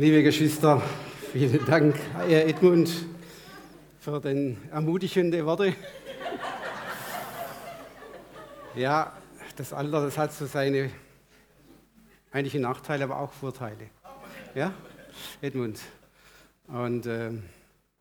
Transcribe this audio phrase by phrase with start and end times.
[0.00, 0.80] Liebe Geschwister,
[1.32, 1.96] vielen Dank,
[2.28, 2.88] Herr Edmund,
[3.98, 5.74] für den ermutigenden Worte.
[8.76, 9.12] Ja,
[9.56, 10.90] das Alter, das hat so seine
[12.30, 13.90] einige Nachteile, aber auch Vorteile.
[14.54, 14.72] Ja,
[15.42, 15.80] Edmund.
[16.68, 17.30] Und äh,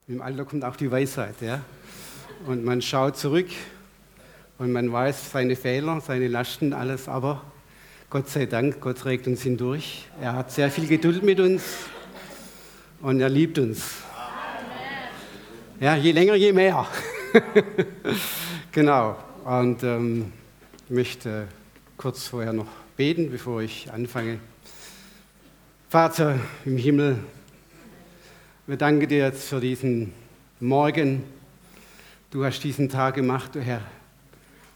[0.07, 1.41] im Alter kommt auch die Weisheit.
[1.41, 1.61] Ja?
[2.45, 3.49] Und man schaut zurück
[4.59, 7.41] und man weiß seine Fehler, seine Lasten, alles, aber
[8.09, 10.07] Gott sei Dank, Gott trägt uns hindurch.
[10.21, 11.61] Er hat sehr viel Geduld mit uns
[13.01, 13.95] und er liebt uns.
[15.81, 16.87] Ja, je länger, je mehr.
[18.71, 19.17] genau.
[19.43, 20.31] Und ähm,
[20.85, 21.49] ich möchte
[21.97, 24.39] kurz vorher noch beten, bevor ich anfange.
[25.89, 27.19] Vater im Himmel,
[28.67, 30.13] wir danken dir jetzt für diesen
[30.61, 31.25] Morgen.
[32.31, 33.81] Du hast diesen Tag gemacht, du Herr,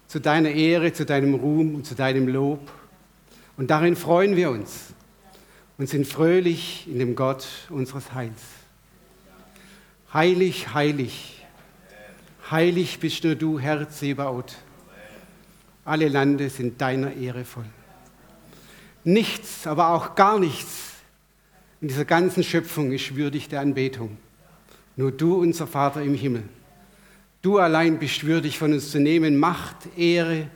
[0.07, 2.69] zu deiner Ehre, zu deinem Ruhm und zu deinem Lob.
[3.57, 4.93] Und darin freuen wir uns
[5.77, 8.41] und sind fröhlich in dem Gott unseres Heils.
[10.13, 11.45] Heilig, heilig,
[12.49, 14.55] heilig bist nur du, Herr Zebaoth.
[15.85, 17.65] Alle Lande sind deiner Ehre voll.
[19.03, 20.91] Nichts, aber auch gar nichts
[21.81, 24.17] in dieser ganzen Schöpfung ist würdig der Anbetung.
[24.95, 26.43] Nur du, unser Vater im Himmel.
[27.41, 30.47] Du allein bist würdig von uns zu nehmen Macht, Ehre,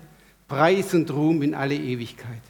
[0.48, 2.42] Preis und Ruhm in alle Ewigkeit.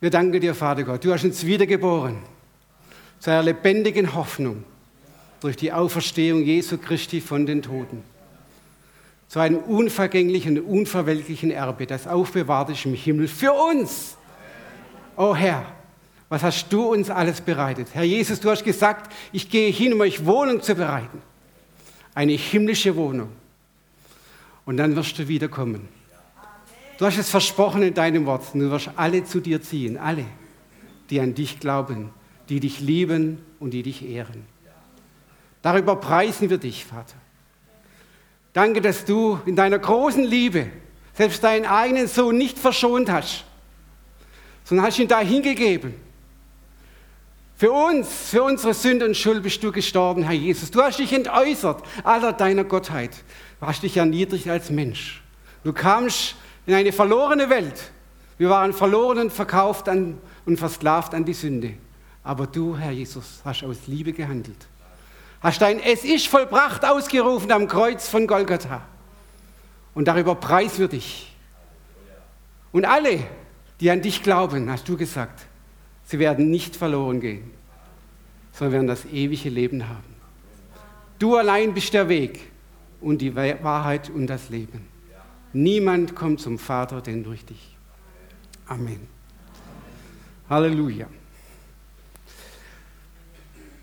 [0.00, 1.04] Wir danken dir, Vater Gott.
[1.04, 2.16] Du hast uns wiedergeboren
[3.18, 4.64] zu einer lebendigen Hoffnung
[5.40, 8.02] durch die Auferstehung Jesu Christi von den Toten.
[9.28, 14.16] Zu einem unvergänglichen und unverwelklichen Erbe, das aufbewahrt ist im Himmel für uns.
[15.16, 15.66] O oh Herr,
[16.30, 17.88] was hast du uns alles bereitet?
[17.92, 21.20] Herr Jesus, du hast gesagt, ich gehe hin, um euch Wohnung zu bereiten.
[22.14, 23.28] Eine himmlische Wohnung.
[24.64, 25.99] Und dann wirst du wiederkommen.
[27.00, 28.44] Du hast es versprochen in deinem Wort.
[28.52, 30.26] Du wirst alle zu dir ziehen, alle,
[31.08, 32.10] die an dich glauben,
[32.50, 34.44] die dich lieben und die dich ehren.
[35.62, 37.16] Darüber preisen wir dich, Vater.
[38.52, 40.66] Danke, dass du in deiner großen Liebe
[41.14, 43.46] selbst deinen eigenen Sohn nicht verschont hast,
[44.64, 45.94] sondern hast ihn da hingegeben.
[47.56, 50.70] Für uns, für unsere Sünde und Schuld bist du gestorben, Herr Jesus.
[50.70, 53.12] Du hast dich entäußert aller deiner Gottheit.
[53.58, 55.22] Du hast dich erniedrigt als Mensch.
[55.64, 56.36] Du kamst
[56.70, 57.90] in eine verlorene Welt.
[58.38, 61.74] Wir waren verloren und verkauft an, und versklavt an die Sünde.
[62.22, 64.68] Aber du, Herr Jesus, hast aus Liebe gehandelt.
[65.40, 68.82] Hast dein Es ist vollbracht ausgerufen am Kreuz von Golgatha.
[69.94, 71.34] Und darüber preis wir dich.
[72.70, 73.18] Und alle,
[73.80, 75.46] die an dich glauben, hast du gesagt,
[76.04, 77.50] sie werden nicht verloren gehen,
[78.52, 80.14] sondern werden das ewige Leben haben.
[81.18, 82.40] Du allein bist der Weg
[83.00, 84.89] und die Wahrheit und das Leben.
[85.52, 87.76] Niemand kommt zum Vater denn durch dich.
[88.66, 89.08] Amen.
[90.48, 91.08] Halleluja.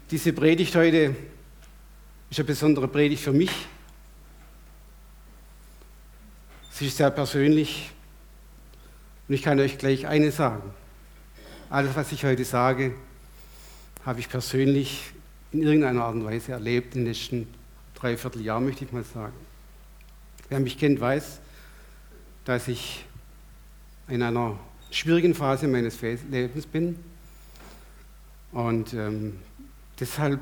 [0.10, 1.14] Diese Predigt heute
[2.30, 3.52] ist eine besondere Predigt für mich.
[6.72, 7.92] Sie ist sehr persönlich
[9.28, 10.74] und ich kann euch gleich eines sagen.
[11.70, 12.94] Alles, was ich heute sage,
[14.06, 15.12] habe ich persönlich
[15.52, 17.54] in irgendeiner Art und Weise erlebt in den letzten
[17.96, 19.34] dreiviertel Jahren, möchte ich mal sagen.
[20.48, 21.42] Wer mich kennt, weiß,
[22.48, 23.04] dass ich
[24.08, 24.58] in einer
[24.90, 26.98] schwierigen Phase meines Lebens bin.
[28.54, 29.38] Und ähm,
[30.00, 30.40] deshalb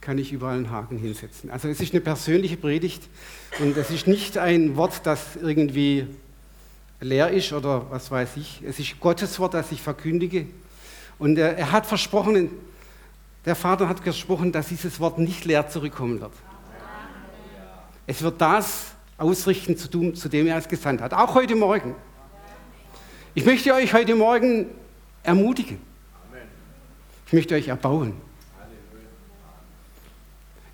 [0.00, 1.48] kann ich überall einen Haken hinsetzen.
[1.48, 3.08] Also es ist eine persönliche Predigt
[3.60, 6.08] und es ist nicht ein Wort, das irgendwie
[7.00, 8.60] leer ist oder was weiß ich.
[8.66, 10.46] Es ist Gottes Wort, das ich verkündige.
[11.20, 12.50] Und er, er hat versprochen,
[13.44, 16.32] der Vater hat versprochen, dass dieses Wort nicht leer zurückkommen wird.
[18.08, 18.91] Es wird das
[19.22, 21.14] ausrichten, zu, tun, zu dem er es gesandt hat.
[21.14, 21.94] Auch heute Morgen.
[23.34, 24.66] Ich möchte euch heute Morgen
[25.22, 25.78] ermutigen.
[27.26, 28.14] Ich möchte euch erbauen.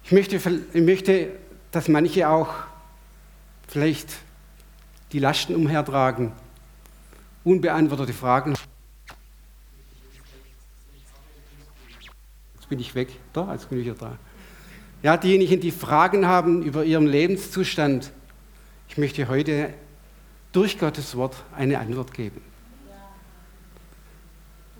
[0.02, 0.36] Ich möchte,
[0.72, 1.28] ich möchte,
[1.70, 2.48] dass manche auch
[3.68, 4.08] vielleicht
[5.12, 6.32] die Lasten umhertragen,
[7.44, 8.54] unbeantwortete Fragen.
[12.54, 13.08] Jetzt bin ich weg.
[13.34, 14.18] Doch, jetzt bin ich wieder da.
[15.02, 18.10] Ja, diejenigen, die Fragen haben über ihren Lebenszustand,
[18.88, 19.74] ich möchte heute
[20.52, 22.40] durch Gottes Wort eine Antwort geben.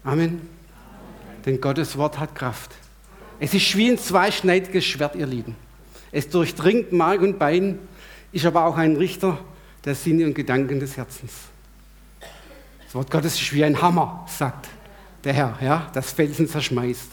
[0.03, 0.49] Amen.
[1.45, 2.73] Denn Gottes Wort hat Kraft.
[3.39, 5.55] Es ist wie ein zweischneidiges Schwert, ihr Lieben.
[6.11, 7.79] Es durchdringt Mark und Bein,
[8.33, 9.39] ist aber auch ein Richter
[9.85, 11.33] der Sinne und Gedanken des Herzens.
[12.85, 14.69] Das Wort Gottes ist wie ein Hammer, sagt
[15.25, 17.11] der Herr, ja, das Felsen zerschmeißt.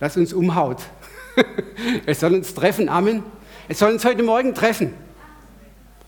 [0.00, 0.82] Das uns umhaut.
[2.06, 3.22] es soll uns treffen, Amen.
[3.68, 4.94] Es soll uns heute Morgen treffen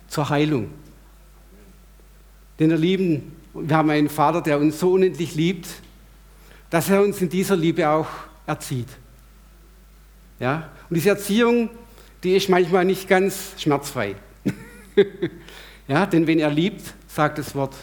[0.09, 0.71] zur Heilung.
[2.59, 5.69] Denn ihr Lieben, wir haben einen Vater, der uns so unendlich liebt,
[6.71, 8.09] dass er uns in dieser Liebe auch
[8.47, 8.89] erzieht.
[10.41, 10.71] Ja?
[10.89, 11.71] Und diese Erziehung,
[12.23, 14.17] die ist manchmal nicht ganz schmerzfrei.
[15.89, 17.75] ja, denn wenn er liebt, sagt das Wort,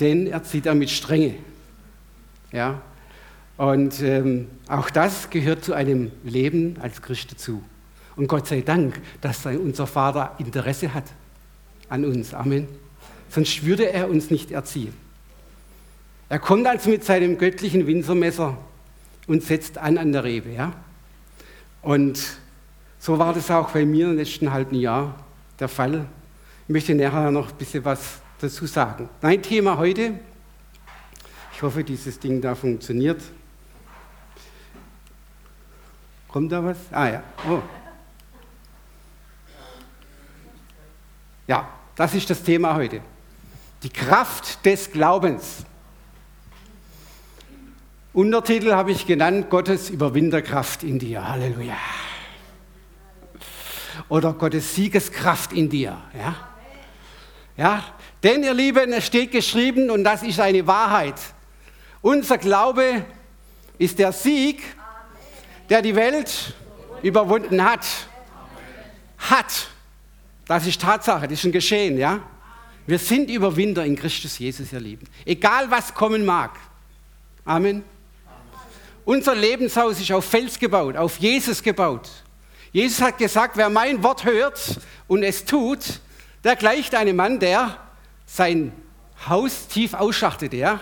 [0.00, 1.36] denn erzieht er mit Strenge.
[2.52, 2.80] Ja?
[3.56, 7.62] Und ähm, auch das gehört zu einem Leben als Christ dazu.
[8.16, 11.04] Und Gott sei Dank, dass unser Vater Interesse hat
[11.88, 12.32] an uns.
[12.34, 12.66] Amen.
[13.28, 14.94] Sonst würde er uns nicht erziehen.
[16.28, 18.56] Er kommt also mit seinem göttlichen Winzermesser
[19.26, 20.50] und setzt an an der Rebe.
[20.50, 20.72] Ja?
[21.82, 22.38] Und
[22.98, 25.14] so war das auch bei mir im letzten halben Jahr
[25.60, 26.06] der Fall.
[26.66, 29.08] Ich möchte nachher noch ein bisschen was dazu sagen.
[29.22, 30.14] Mein Thema heute,
[31.52, 33.22] ich hoffe, dieses Ding da funktioniert.
[36.28, 36.76] Kommt da was?
[36.90, 37.22] Ah ja.
[37.48, 37.62] Oh.
[41.46, 43.00] Ja, das ist das Thema heute.
[43.82, 45.64] Die Kraft des Glaubens.
[48.12, 51.28] Untertitel habe ich genannt, Gottes Überwinterkraft in dir.
[51.28, 51.76] Halleluja.
[54.08, 56.00] Oder Gottes Siegeskraft in dir.
[56.18, 56.34] Ja?
[57.56, 57.84] Ja?
[58.22, 61.20] Denn ihr Lieben, es steht geschrieben und das ist eine Wahrheit.
[62.02, 63.04] Unser Glaube
[63.78, 64.62] ist der Sieg,
[65.68, 66.54] der die Welt
[67.02, 67.86] überwunden hat.
[69.18, 69.68] Hat.
[70.46, 72.20] Das ist Tatsache, das ist ein Geschehen, ja?
[72.86, 75.08] Wir sind Überwinder in Christus Jesus, ihr Lieben.
[75.24, 76.52] Egal was kommen mag.
[77.44, 77.82] Amen.
[79.04, 82.08] Unser Lebenshaus ist auf Fels gebaut, auf Jesus gebaut.
[82.72, 86.00] Jesus hat gesagt, wer mein Wort hört und es tut,
[86.44, 87.76] der gleicht einem Mann, der
[88.26, 88.72] sein
[89.28, 90.56] Haus tief ausschachtete.
[90.56, 90.80] Ja?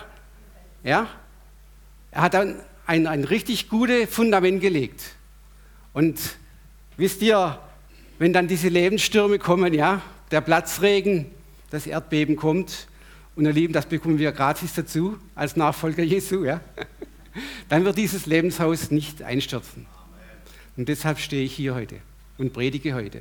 [0.83, 1.07] Ja?
[2.11, 5.03] Er hat dann ein, ein richtig gutes Fundament gelegt.
[5.93, 6.19] Und
[6.97, 7.59] wisst ihr,
[8.25, 10.01] wenn dann diese Lebensstürme kommen, ja,
[10.31, 11.27] der Platzregen,
[11.69, 12.89] das Erdbeben kommt,
[13.37, 16.63] und ihr Lieben, das bekommen wir gratis dazu als Nachfolger Jesu, ja,
[17.69, 19.85] dann wird dieses Lebenshaus nicht einstürzen.
[20.75, 21.97] Und deshalb stehe ich hier heute
[22.39, 23.21] und predige heute.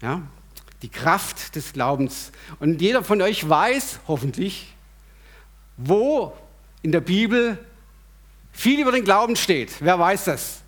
[0.00, 0.22] Ja,
[0.80, 2.32] die Kraft des Glaubens.
[2.60, 4.74] Und jeder von euch weiß hoffentlich,
[5.76, 6.34] wo
[6.80, 7.58] in der Bibel
[8.52, 9.70] viel über den Glauben steht.
[9.80, 10.63] Wer weiß das?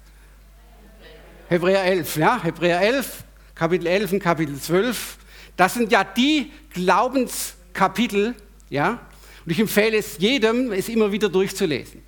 [1.48, 3.22] Hebräer 11, ja, Hebräer 11,
[3.54, 5.16] Kapitel 11 und Kapitel 12.
[5.56, 8.34] Das sind ja die Glaubenskapitel,
[8.68, 9.00] ja.
[9.44, 12.02] Und ich empfehle es jedem, es immer wieder durchzulesen.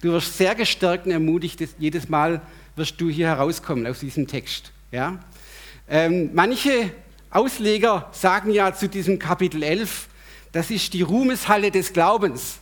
[0.00, 2.40] Du wirst sehr gestärkt und ermutigt, jedes Mal
[2.74, 5.18] wirst du hier herauskommen aus diesem Text, ja.
[5.86, 6.92] Ähm, manche
[7.30, 10.08] Ausleger sagen ja zu diesem Kapitel 11,
[10.52, 12.58] das ist die Ruhmeshalle des Glaubens.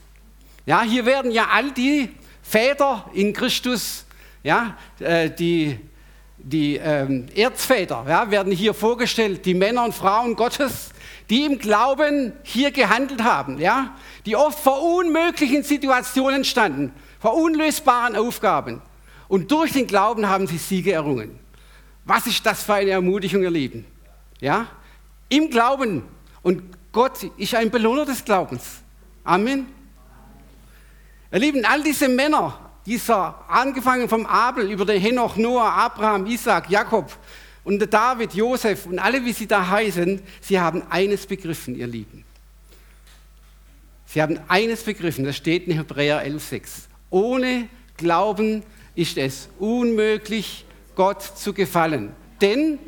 [0.67, 2.09] Ja, hier werden ja all die
[2.43, 4.05] Väter in Christus,
[4.43, 5.79] ja, äh, die
[6.43, 10.91] die ähm, Erzväter ja, werden hier vorgestellt, die Männer und Frauen Gottes,
[11.29, 13.95] die im Glauben hier gehandelt haben, ja,
[14.27, 18.83] die oft vor unmöglichen Situationen standen, vor unlösbaren Aufgaben.
[19.29, 21.39] Und durch den Glauben haben sie Siege errungen.
[22.05, 23.85] Was ist das für eine Ermutigung, ihr Lieben?
[24.41, 24.67] Ja?
[25.29, 26.03] Im Glauben.
[26.43, 28.81] Und Gott ist ein Belohner des Glaubens.
[29.23, 29.67] Amen.
[31.31, 36.69] Ihr Lieben, all diese Männer, dieser, angefangen vom Abel über den Henoch, Noah, Abraham, Isaac,
[36.69, 37.17] Jakob
[37.63, 41.87] und der David, Josef und alle, wie sie da heißen, sie haben eines begriffen, ihr
[41.87, 42.25] Lieben.
[44.07, 46.63] Sie haben eines begriffen, das steht in Hebräer 11,6.
[47.11, 48.65] Ohne Glauben
[48.97, 50.65] ist es unmöglich,
[50.97, 52.13] Gott zu gefallen.
[52.41, 52.81] Denn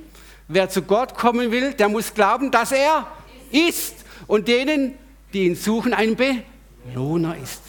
[0.48, 3.06] wer zu Gott kommen will, der muss glauben, dass er
[3.52, 3.94] ist
[4.26, 4.98] und denen,
[5.32, 7.62] die ihn suchen, ein Belohner ist.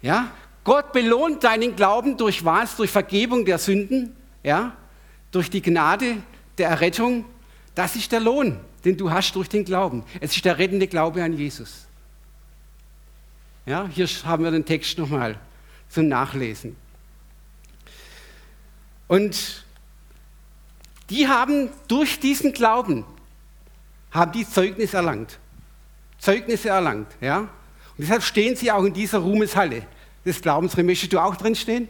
[0.00, 0.30] Ja,
[0.64, 2.76] Gott belohnt deinen Glauben durch was?
[2.76, 4.76] Durch Vergebung der Sünden, ja?
[5.30, 6.22] durch die Gnade
[6.56, 7.24] der Errettung.
[7.74, 10.04] Das ist der Lohn, den du hast durch den Glauben.
[10.20, 11.86] Es ist der rettende Glaube an Jesus.
[13.66, 15.38] Ja, hier haben wir den Text nochmal
[15.88, 16.76] zum Nachlesen.
[19.06, 19.64] Und
[21.10, 23.04] die haben durch diesen Glauben
[24.10, 25.38] haben die Zeugnis erlangt.
[26.18, 27.40] Zeugnisse erlangt, ja?
[27.40, 27.48] Und
[27.98, 29.86] deshalb stehen sie auch in dieser Ruhmeshalle
[30.24, 30.76] des Glaubens.
[30.76, 31.88] Möchtest du auch drin stehen?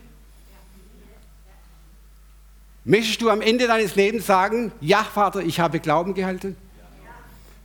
[2.85, 6.57] Möchtest du am Ende deines Lebens sagen, ja, Vater, ich habe Glauben gehalten?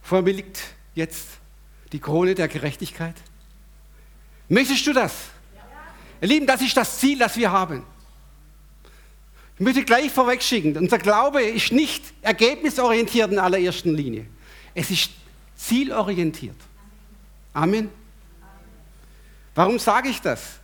[0.01, 0.59] Vor mir liegt
[0.95, 1.27] jetzt
[1.93, 3.15] die Krone der Gerechtigkeit.
[4.49, 5.13] Möchtest du das?
[6.21, 7.83] Ihr Lieben, das ist das Ziel, das wir haben.
[9.55, 14.25] Ich möchte gleich vorweg schicken, unser Glaube ist nicht ergebnisorientiert in allererster Linie.
[14.73, 15.11] Es ist
[15.55, 16.55] zielorientiert.
[17.53, 17.89] Amen.
[19.55, 20.59] Warum sage ich das?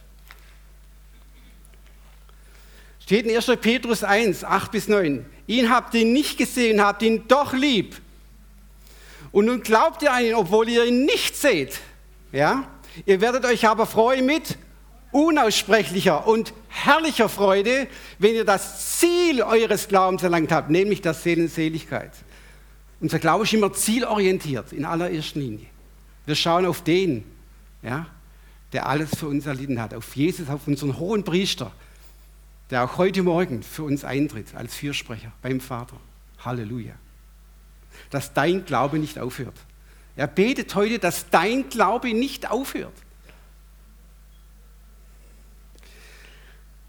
[2.99, 3.45] Steht in 1.
[3.61, 5.25] Petrus 1, 8 bis 9.
[5.47, 7.99] Ihn habt ihr nicht gesehen, habt ihn doch lieb.
[9.31, 11.79] Und nun glaubt ihr an ihn, obwohl ihr ihn nicht seht.
[12.31, 12.67] Ja?
[13.05, 14.57] Ihr werdet euch aber freuen mit
[15.11, 17.87] unaussprechlicher und herrlicher Freude,
[18.19, 22.11] wenn ihr das Ziel eures Glaubens erlangt habt, nämlich das Seelenseligkeit.
[22.99, 25.65] Unser Glaube ist immer zielorientiert, in allererster Linie.
[26.25, 27.23] Wir schauen auf den,
[27.81, 28.05] ja,
[28.73, 31.71] der alles für uns erlitten hat, auf Jesus, auf unseren hohen Priester,
[32.69, 35.97] der auch heute Morgen für uns eintritt als Fürsprecher beim Vater.
[36.43, 36.93] Halleluja.
[38.11, 39.55] Dass dein Glaube nicht aufhört.
[40.15, 42.93] Er betet heute, dass dein Glaube nicht aufhört.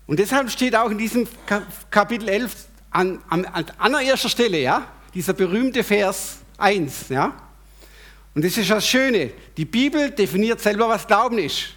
[0.06, 1.28] Und deshalb steht auch in diesem
[1.90, 7.32] Kapitel 11 an, an, an allererster Stelle, ja, dieser berühmte Vers 1, ja.
[8.34, 9.32] Und das ist das Schöne.
[9.56, 11.74] Die Bibel definiert selber, was Glauben ist.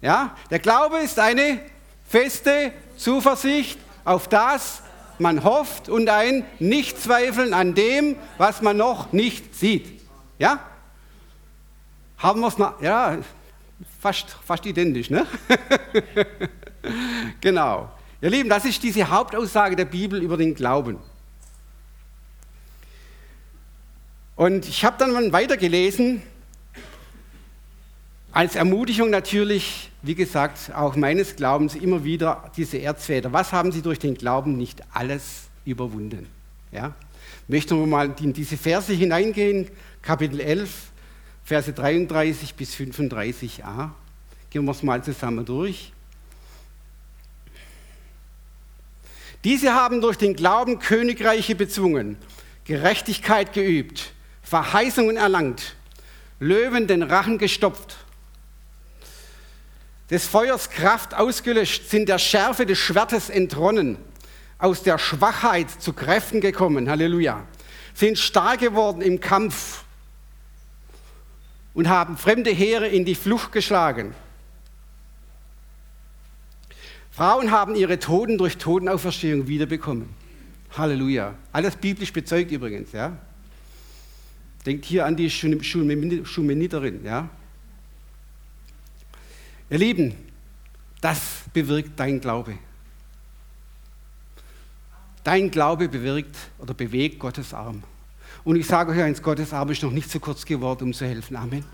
[0.00, 1.60] Ja, der Glaube ist eine
[2.08, 4.82] feste Zuversicht auf das,
[5.18, 10.02] man hofft und ein Nichtzweifeln an dem, was man noch nicht sieht.
[10.38, 10.60] Ja?
[12.18, 12.80] Haben wir es noch?
[12.80, 13.18] Ja,
[14.00, 15.26] fast, fast identisch, ne?
[17.40, 17.90] genau.
[18.20, 20.98] Ihr Lieben, das ist diese Hauptaussage der Bibel über den Glauben.
[24.36, 26.22] Und ich habe dann mal weitergelesen,
[28.32, 33.32] als Ermutigung natürlich, wie gesagt, auch meines Glaubens immer wieder diese Erzväter.
[33.32, 36.28] Was haben sie durch den glauben nicht alles überwunden?
[36.70, 36.94] Ja?
[37.48, 39.70] Möchten wir mal in diese Verse hineingehen,
[40.02, 40.70] Kapitel 11,
[41.42, 43.90] Verse 33 bis 35a.
[44.50, 45.92] Gehen wir es mal zusammen durch.
[49.44, 52.18] Diese haben durch den Glauben Königreiche bezwungen,
[52.64, 54.12] Gerechtigkeit geübt,
[54.46, 55.74] Verheißungen erlangt,
[56.38, 57.96] Löwen den Rachen gestopft,
[60.08, 63.98] des Feuers Kraft ausgelöscht, sind der Schärfe des Schwertes entronnen,
[64.58, 67.44] aus der Schwachheit zu Kräften gekommen, Halleluja,
[67.92, 69.82] sind stark geworden im Kampf
[71.74, 74.14] und haben fremde Heere in die Flucht geschlagen.
[77.10, 80.08] Frauen haben ihre Toten durch Totenauferstehung wiederbekommen.
[80.76, 81.34] Halleluja.
[81.50, 83.16] Alles biblisch bezeugt übrigens, ja.
[84.66, 87.28] Denkt hier an die Schumeniterin, ja.
[89.70, 90.14] Ihr Lieben,
[91.00, 91.20] das
[91.52, 92.58] bewirkt dein Glaube.
[95.22, 97.84] Dein Glaube bewirkt oder bewegt Gottes Arm.
[98.42, 101.06] Und ich sage euch eins, Gottes Arm ist noch nicht zu kurz geworden, um zu
[101.06, 101.36] helfen.
[101.36, 101.64] Amen.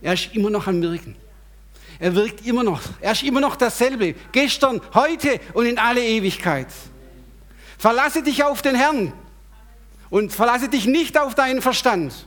[0.00, 1.16] Er ist immer noch am Wirken.
[1.98, 2.82] Er wirkt immer noch.
[3.00, 4.14] Er ist immer noch dasselbe.
[4.30, 6.68] Gestern, heute und in alle Ewigkeit.
[7.78, 9.12] Verlasse dich auf den Herrn
[10.10, 12.26] und verlasse dich nicht auf deinen Verstand,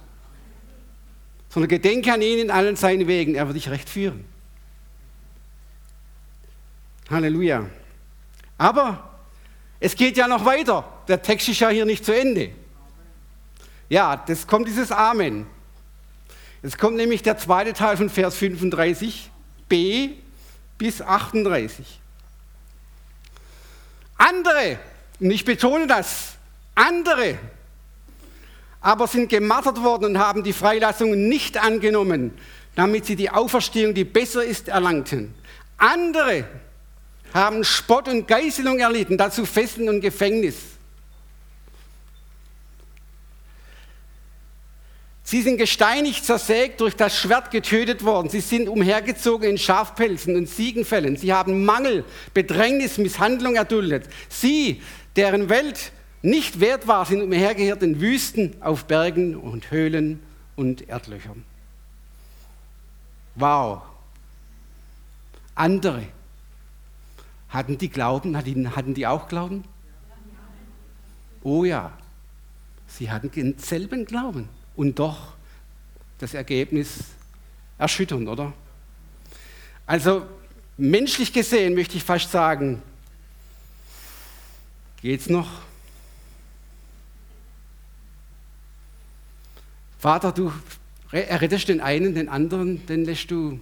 [1.49, 3.35] sondern gedenke an ihn in allen seinen Wegen.
[3.35, 4.25] Er wird dich recht führen.
[7.09, 7.65] Halleluja.
[8.57, 9.19] Aber
[9.79, 10.83] es geht ja noch weiter.
[11.07, 12.51] Der Text ist ja hier nicht zu Ende.
[13.89, 15.47] Ja, das kommt dieses Amen.
[16.61, 20.09] Jetzt kommt nämlich der zweite Teil von Vers 35b
[20.77, 21.99] bis 38.
[24.17, 24.79] Andere,
[25.19, 26.33] und ich betone das,
[26.75, 27.37] andere,
[28.87, 32.31] aber sind gemartert worden und haben die Freilassung nicht angenommen,
[32.73, 35.33] damit sie die Auferstehung, die besser ist, erlangten.
[35.75, 36.45] Andere
[37.33, 40.55] haben Spott und Geißelung erlitten, dazu Fesseln und Gefängnis.
[45.21, 48.29] Sie sind gesteinigt, zersägt, durch das Schwert getötet worden.
[48.29, 51.17] Sie sind umhergezogen in Schafpelzen und Ziegenfällen.
[51.17, 54.05] Sie haben Mangel, Bedrängnis, Misshandlung erduldet.
[54.29, 54.81] Sie,
[55.17, 60.19] deren Welt nicht wert war, sind umhergehört in Wüsten, auf Bergen und Höhlen
[60.55, 61.43] und Erdlöchern.
[63.35, 63.83] Wow.
[65.55, 66.03] Andere
[67.49, 68.35] hatten die Glauben?
[68.35, 69.63] Hatten die auch Glauben?
[71.43, 71.91] Oh ja,
[72.87, 74.49] sie hatten denselben Glauben.
[74.75, 75.33] Und doch
[76.17, 76.99] das Ergebnis
[77.77, 78.53] erschütternd, oder?
[79.85, 80.25] Also
[80.77, 82.81] menschlich gesehen möchte ich fast sagen,
[85.01, 85.47] geht's noch?
[89.99, 90.51] Vater, du
[91.11, 93.59] errettest den einen, den anderen, den lässt du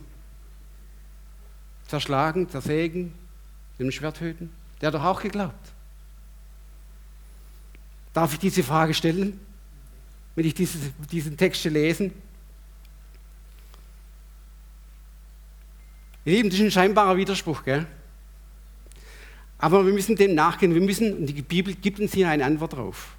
[1.88, 3.14] zerschlagen, zersägen,
[3.78, 4.52] mit dem Schwert töten?
[4.82, 5.54] Der hat doch auch geglaubt.
[8.14, 9.40] Darf ich diese Frage stellen,
[10.36, 10.78] wenn ich diese,
[11.12, 12.14] diesen Text lesen?
[16.26, 17.86] Ihr Lieben, das ist ein scheinbarer Widerspruch, gell?
[19.58, 20.74] Aber wir müssen dem nachgehen.
[20.74, 23.16] Wir müssen, und die Bibel gibt uns hier eine Antwort drauf.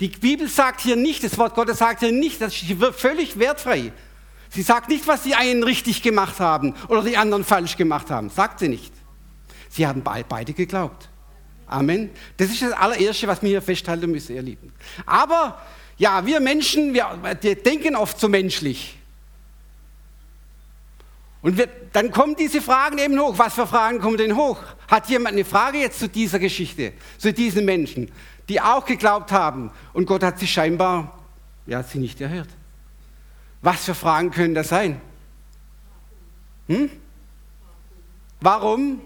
[0.00, 3.92] Die Bibel sagt hier nicht, das Wort Gottes sagt hier nicht, das ist völlig wertfrei.
[4.50, 8.30] Sie sagt nicht, was die einen richtig gemacht haben oder die anderen falsch gemacht haben.
[8.30, 8.92] Sagt sie nicht.
[9.68, 11.08] Sie haben beide geglaubt.
[11.66, 12.10] Amen.
[12.38, 14.72] Das ist das allererste, was wir hier festhalten müssen, ihr Lieben.
[15.04, 15.60] Aber
[15.98, 17.06] ja, wir Menschen, wir,
[17.40, 18.96] wir denken oft so menschlich.
[21.42, 23.34] Und wir, dann kommen diese Fragen eben hoch.
[23.36, 24.58] Was für Fragen kommen denn hoch?
[24.88, 28.10] Hat jemand eine Frage jetzt zu dieser Geschichte, zu diesen Menschen,
[28.48, 31.18] die auch geglaubt haben und Gott hat sie scheinbar,
[31.66, 32.48] ja, sie nicht erhört?
[33.60, 35.00] Was für Fragen können das sein?
[36.68, 36.90] Hm?
[38.40, 39.00] Warum?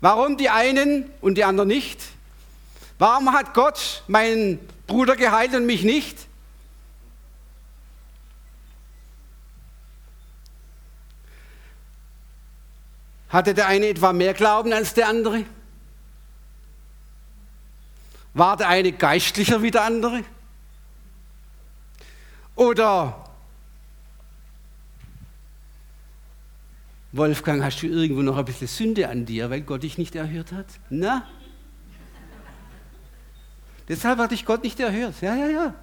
[0.00, 2.00] Warum die einen und die anderen nicht?
[2.98, 6.18] Warum hat Gott meinen Bruder geheilt und mich nicht?
[13.28, 15.44] Hatte der eine etwa mehr Glauben als der andere?
[18.34, 20.24] War der eine geistlicher wie der andere?
[22.56, 23.24] Oder
[27.12, 30.50] Wolfgang, hast du irgendwo noch ein bisschen Sünde an dir, weil Gott dich nicht erhört
[30.50, 30.66] hat?
[30.90, 31.26] Na?
[33.88, 35.14] Deshalb hat dich Gott nicht erhört.
[35.20, 35.74] Ja, ja, ja.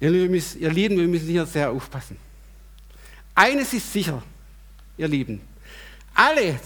[0.00, 2.16] Ihr Lieben, wir müssen hier sehr aufpassen.
[3.34, 4.22] Eines ist sicher,
[4.96, 5.40] ihr Lieben,
[6.14, 6.58] alle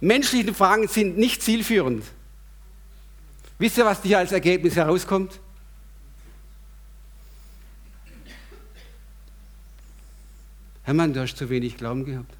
[0.00, 2.04] menschlichen Fragen sind nicht zielführend.
[3.58, 5.40] Wisst ihr, was hier als Ergebnis herauskommt?
[10.84, 12.32] Hermann, du hast zu wenig Glauben gehabt.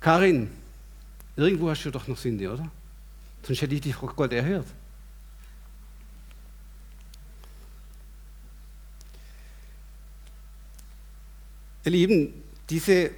[0.00, 0.50] Karin,
[1.34, 2.70] irgendwo hast du doch noch Sünde, oder?
[3.42, 4.66] Sonst hätte ich dich vor Gott erhört.
[11.84, 13.10] Ihr Lieben, diese,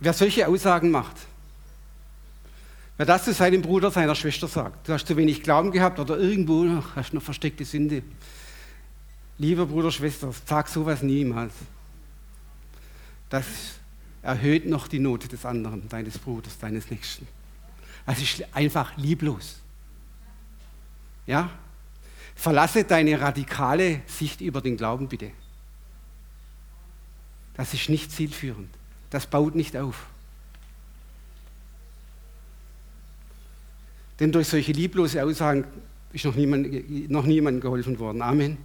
[0.00, 1.16] wer solche Aussagen macht,
[2.96, 6.18] wer das zu seinem Bruder, seiner Schwester sagt, du hast zu wenig Glauben gehabt oder
[6.18, 8.02] irgendwo noch, hast noch versteckte Sünde.
[9.38, 11.52] Lieber Bruder, Schwester, sag sowas niemals.
[13.30, 13.46] Das
[14.22, 17.26] erhöht noch die Not des anderen, deines Bruders, deines Nächsten.
[18.06, 19.56] Das ist einfach lieblos.
[21.26, 21.50] Ja?
[22.36, 25.30] Verlasse deine radikale Sicht über den Glauben bitte.
[27.56, 28.68] Das ist nicht zielführend.
[29.10, 30.06] Das baut nicht auf.
[34.20, 35.64] Denn durch solche lieblose Aussagen
[36.12, 38.22] ist noch niemand, noch niemand geholfen worden.
[38.22, 38.58] Amen.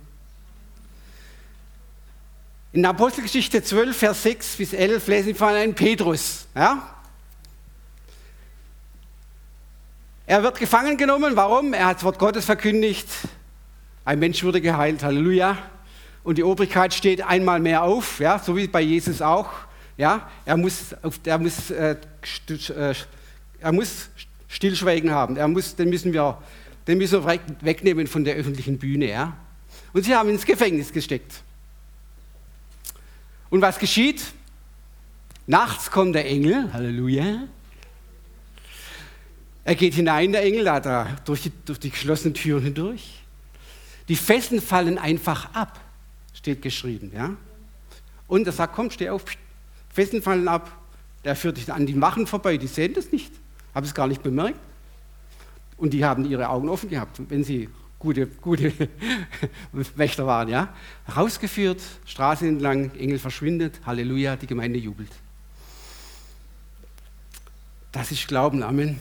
[2.72, 6.46] In der Apostelgeschichte 12, Vers 6 bis 11 lesen wir von einem Petrus.
[6.56, 6.96] Ja?
[10.28, 11.36] Er wird gefangen genommen.
[11.36, 11.74] Warum?
[11.74, 13.08] Er hat das Wort Gottes verkündigt.
[14.06, 15.02] Ein Mensch wurde geheilt.
[15.02, 15.58] Halleluja
[16.30, 19.50] und die Obrigkeit steht einmal mehr auf, ja, so wie bei Jesus auch.
[19.98, 21.96] Ja, er muss, er muss, äh,
[22.48, 22.94] äh,
[23.60, 24.10] er muss
[24.48, 25.38] Stillschweigen haben.
[25.38, 26.38] Er muss, den, müssen wir,
[26.86, 29.10] den müssen wir wegnehmen von der öffentlichen Bühne.
[29.10, 29.38] Ja.
[29.92, 31.42] Und sie haben ins Gefängnis gesteckt.
[33.50, 34.24] Und was geschieht?
[35.48, 37.48] Nachts kommt der Engel, Halleluja.
[39.64, 43.24] Er geht hinein, der Engel, da durch die, durch die geschlossenen Türen hindurch.
[44.08, 45.80] Die Fesseln fallen einfach ab
[46.40, 47.12] steht geschrieben.
[47.14, 47.36] Ja?
[48.28, 49.24] Und er sagt, komm, steh auf,
[49.94, 50.72] Fesseln fallen ab.
[51.26, 53.32] Der führt dich an die Wachen vorbei, die sehen das nicht,
[53.76, 54.60] haben es gar nicht bemerkt.
[55.76, 58.72] Und die haben ihre Augen offen gehabt, wenn sie gute, gute
[59.74, 60.48] Wächter waren.
[60.48, 60.74] Ja?
[61.14, 65.12] Rausgeführt, Straße entlang, Engel verschwindet, Halleluja, die Gemeinde jubelt.
[67.92, 68.98] Das ist Glauben, Amen.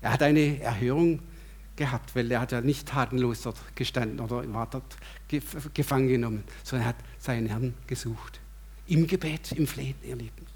[0.00, 1.20] Er hat eine Erhörung
[1.78, 4.96] gehabt, weil er hat ja nicht tatenlos dort gestanden oder war dort
[5.72, 8.40] gefangen genommen, sondern er hat seinen Herrn gesucht.
[8.86, 10.46] Im Gebet, im Flehen, ihr Lieben.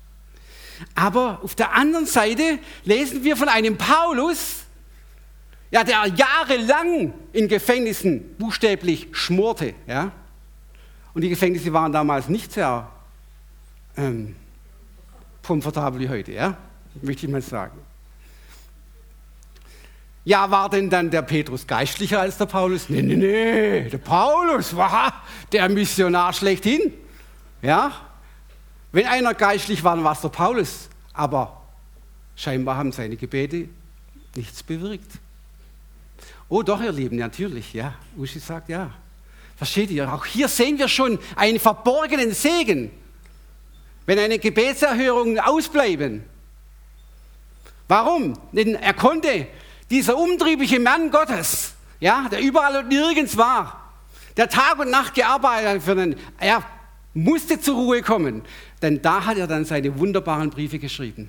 [0.94, 4.64] Aber auf der anderen Seite lesen wir von einem Paulus,
[5.70, 9.74] ja, der jahrelang in Gefängnissen buchstäblich schmorte.
[9.86, 10.12] Ja?
[11.14, 12.90] Und die Gefängnisse waren damals nicht sehr
[13.96, 14.36] ähm,
[15.42, 16.56] komfortabel wie heute, ja?
[17.00, 17.78] möchte ich mal sagen.
[20.24, 22.88] Ja, war denn dann der Petrus geistlicher als der Paulus?
[22.88, 26.92] Nee, nee, nee, der Paulus war der Missionar schlechthin.
[27.60, 27.92] Ja?
[28.92, 30.88] Wenn einer geistlich war, dann war es der Paulus.
[31.12, 31.62] Aber
[32.36, 33.68] scheinbar haben seine Gebete
[34.36, 35.10] nichts bewirkt.
[36.48, 37.94] Oh, doch, ihr Lieben, natürlich, ja.
[38.16, 38.90] Uschi sagt ja.
[39.56, 40.12] Versteht ihr?
[40.12, 42.90] Auch hier sehen wir schon einen verborgenen Segen.
[44.06, 46.24] Wenn eine Gebetserhörung ausbleiben.
[47.88, 48.38] Warum?
[48.52, 49.46] Denn er konnte
[49.92, 53.92] dieser umtriebliche Mann Gottes, ja, der überall und nirgends war,
[54.38, 56.64] der Tag und Nacht gearbeitet hat für den, er
[57.12, 58.42] musste zur Ruhe kommen,
[58.80, 61.28] denn da hat er dann seine wunderbaren Briefe geschrieben.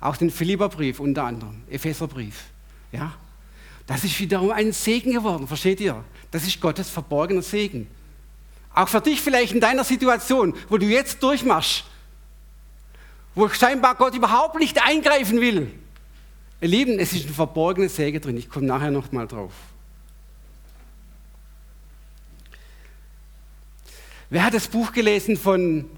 [0.00, 2.44] Auch den Philipperbrief unter anderem, Epheserbrief.
[2.92, 3.12] Ja?
[3.86, 6.02] Das ist wiederum ein Segen geworden, versteht ihr?
[6.30, 7.88] Das ist Gottes verborgener Segen.
[8.74, 11.84] Auch für dich vielleicht in deiner Situation, wo du jetzt durchmachst,
[13.34, 15.70] wo scheinbar Gott überhaupt nicht eingreifen will.
[16.60, 18.36] Ihr Lieben, es ist ein verborgenes Säge drin.
[18.36, 19.52] Ich komme nachher noch mal drauf.
[24.28, 25.88] Wer hat das Buch gelesen von,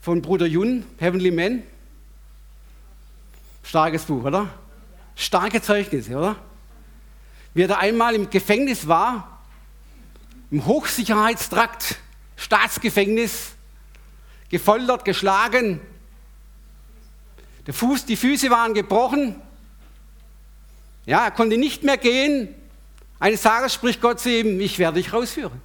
[0.00, 1.62] von Bruder Jun, Heavenly Man?
[3.62, 4.48] Starkes Buch, oder?
[5.14, 6.36] Starke Zeugnisse, oder?
[7.54, 9.42] Wie er da einmal im Gefängnis war,
[10.50, 12.00] im Hochsicherheitstrakt,
[12.34, 13.52] Staatsgefängnis,
[14.48, 15.80] gefoltert, geschlagen.
[17.68, 19.40] Der Fuß, die Füße waren gebrochen.
[21.06, 22.54] Ja, er konnte nicht mehr gehen.
[23.18, 25.60] Eines Tages spricht Gott zu ihm, ich werde dich rausführen.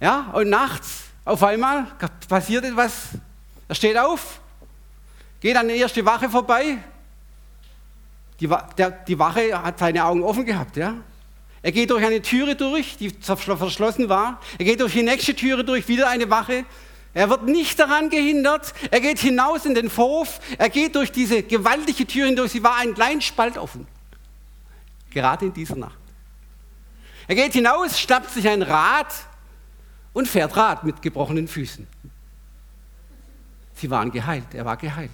[0.00, 1.86] Ja, und nachts auf einmal
[2.28, 3.08] passiert etwas.
[3.68, 4.40] Er steht auf,
[5.40, 6.78] geht an die erste Wache vorbei.
[8.40, 10.76] Die, der, die Wache hat seine Augen offen gehabt.
[10.76, 10.94] Ja?
[11.62, 14.40] Er geht durch eine Türe durch, die verschlossen war.
[14.58, 16.64] Er geht durch die nächste Türe durch, wieder eine Wache.
[17.14, 18.72] Er wird nicht daran gehindert.
[18.90, 20.40] Er geht hinaus in den Hof.
[20.58, 22.52] Er geht durch diese gewaltige Tür hindurch.
[22.52, 23.86] Sie war ein kleinen Spalt offen.
[25.10, 25.98] Gerade in dieser Nacht.
[27.28, 29.12] Er geht hinaus, schnappt sich ein Rad
[30.12, 31.86] und fährt Rad mit gebrochenen Füßen.
[33.74, 34.54] Sie waren geheilt.
[34.54, 35.10] Er war geheilt.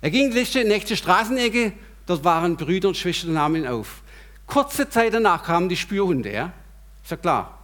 [0.00, 1.72] Er ging in die nächste Straßenecke.
[2.06, 4.02] Dort waren Brüder und Schwestern, nahmen ihn auf.
[4.46, 6.52] Kurze Zeit danach kamen die Spürhunde, ja?
[7.02, 7.58] Ist ja klar.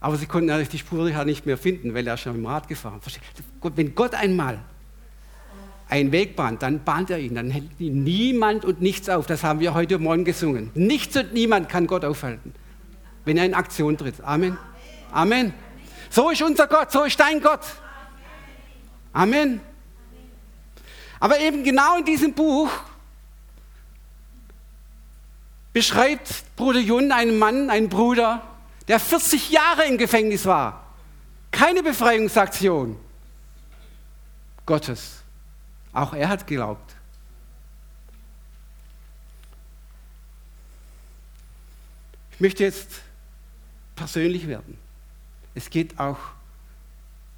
[0.00, 3.00] Aber sie konnten eigentlich die Spur nicht mehr finden, weil er schon im Rad gefahren
[3.04, 3.18] ist.
[3.62, 4.60] Wenn Gott einmal
[5.88, 9.26] einen Weg bahnt, dann bahnt er ihn, dann hält ihn niemand und nichts auf.
[9.26, 10.70] Das haben wir heute Morgen gesungen.
[10.74, 12.54] Nichts und niemand kann Gott aufhalten,
[13.24, 14.20] wenn er in Aktion tritt.
[14.22, 14.56] Amen.
[15.10, 15.54] Amen.
[16.10, 17.60] So ist unser Gott, so ist dein Gott.
[19.12, 19.60] Amen.
[21.20, 22.70] Aber eben genau in diesem Buch
[25.72, 28.42] beschreibt Bruder Jun einen Mann, einen Bruder,
[28.88, 30.94] der 40 Jahre im Gefängnis war.
[31.50, 32.98] Keine Befreiungsaktion
[34.66, 35.22] Gottes.
[35.92, 36.94] Auch er hat geglaubt.
[42.32, 43.00] Ich möchte jetzt
[43.96, 44.78] persönlich werden.
[45.54, 46.18] Es geht auch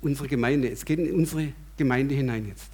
[0.03, 2.69] unsere Gemeinde, es geht in unsere Gemeinde hinein jetzt.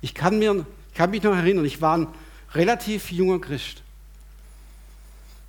[0.00, 2.08] Ich kann, mir, ich kann mich noch erinnern, ich war ein
[2.52, 3.82] relativ junger Christ.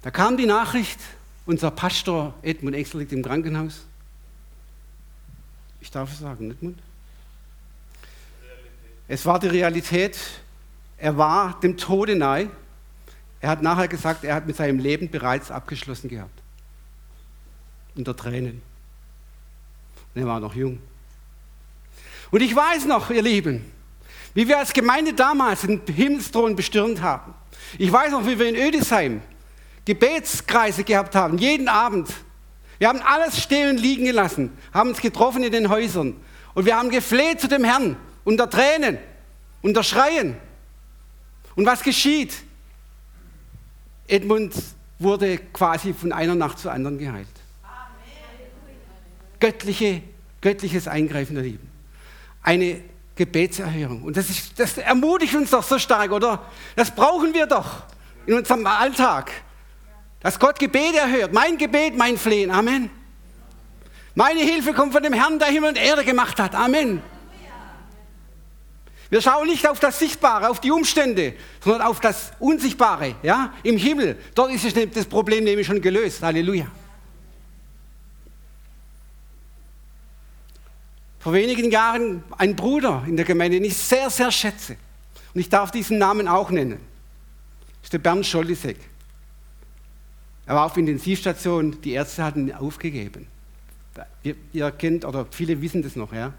[0.01, 0.99] Da kam die Nachricht,
[1.45, 3.81] unser Pastor Edmund Exel liegt im Krankenhaus.
[5.81, 6.79] Ich darf es sagen, Edmund?
[9.07, 10.17] Es war die Realität.
[10.97, 12.49] Er war dem Tode nahe.
[13.41, 16.39] Er hat nachher gesagt, er hat mit seinem Leben bereits abgeschlossen gehabt.
[17.95, 18.62] Unter Tränen.
[20.13, 20.79] Und er war noch jung.
[22.31, 23.65] Und ich weiß noch, ihr Lieben,
[24.33, 27.33] wie wir als Gemeinde damals den Himmelsthron bestürmt haben.
[27.77, 29.21] Ich weiß noch, wie wir in Ödesheim
[29.89, 32.10] Gebetskreise gehabt haben, jeden Abend.
[32.78, 36.15] Wir haben alles stehen und liegen gelassen, haben uns getroffen in den Häusern
[36.54, 38.99] und wir haben gefleht zu dem Herrn unter Tränen,
[39.63, 40.38] unter Schreien.
[41.56, 42.36] Und was geschieht?
[44.08, 44.54] Edmund
[44.99, 47.28] wurde quasi von einer Nacht zur anderen geheilt.
[49.39, 50.04] Göttliche,
[50.39, 51.67] göttliches Eingreifen der Lieben.
[52.43, 52.82] Eine
[53.15, 54.04] Gebetserhörung.
[54.04, 56.45] Und das, ist, das ermutigt uns doch so stark, oder?
[56.75, 57.84] Das brauchen wir doch
[58.28, 59.32] in unserem Alltag.
[60.21, 61.34] Dass Gott Gebet erhört.
[61.34, 62.51] Mein Gebet, mein Flehen.
[62.51, 62.89] Amen.
[64.15, 66.55] Meine Hilfe kommt von dem Herrn, der Himmel und Erde gemacht hat.
[66.55, 67.01] Amen.
[69.10, 73.77] Wir schauen nicht auf das Sichtbare, auf die Umstände, sondern auf das Unsichtbare, ja, im
[73.77, 74.19] Himmel.
[74.36, 76.21] Dort ist das Problem nämlich schon gelöst.
[76.21, 76.67] Halleluja.
[81.19, 84.77] vor wenigen Jahren ein Bruder in der Gemeinde, den ich sehr, sehr schätze.
[85.34, 86.79] Und ich darf diesen Namen auch nennen.
[87.82, 88.77] Das ist der Bernd Scholisek.
[90.49, 93.27] Er war auf Intensivstation, die Ärzte hatten ihn aufgegeben.
[94.51, 96.33] Ihr, kennt, oder viele wissen das noch, ja.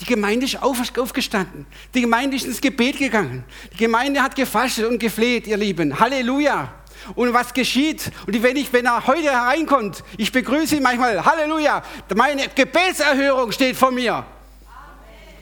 [0.00, 1.66] Die Gemeinde ist aufgestanden.
[1.92, 3.42] Die Gemeinde ist ins Gebet gegangen.
[3.72, 5.98] Die Gemeinde hat gefastet und gefleht, ihr Lieben.
[5.98, 6.72] Halleluja.
[7.16, 8.12] Und was geschieht?
[8.28, 11.82] Und wenn, ich, wenn er heute hereinkommt, ich begrüße ihn manchmal, Halleluja,
[12.14, 14.24] meine Gebetserhörung steht vor mir.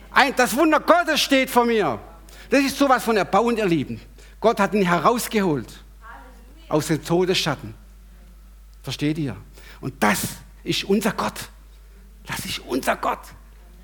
[0.09, 1.99] Ein, das Wunder Gottes steht vor mir.
[2.49, 4.01] Das ist sowas von erbauend, ihr Lieben.
[4.39, 5.84] Gott hat ihn herausgeholt
[6.69, 7.73] aus dem Todesschatten.
[8.83, 9.35] Versteht ihr?
[9.81, 11.49] Und das ist unser Gott.
[12.25, 13.21] Das ist unser Gott.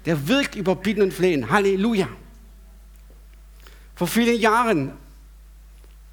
[0.05, 1.49] Der wirkt über Bitten und Flehen.
[1.49, 2.07] Halleluja.
[3.95, 4.93] Vor vielen Jahren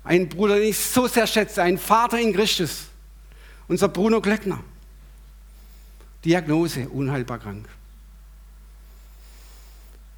[0.04, 2.86] ein Bruder, den ich so sehr schätze, ein Vater in Christus,
[3.66, 4.62] unser Bruno Glöckner.
[6.24, 7.68] Diagnose, unheilbar krank.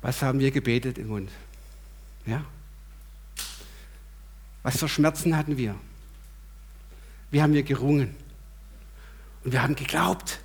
[0.01, 1.31] Was haben wir gebetet im Mund?
[2.25, 2.45] Ja?
[4.63, 5.75] Was für Schmerzen hatten wir?
[7.31, 8.15] Wie haben wir gerungen?
[9.45, 10.41] Und wir haben geglaubt.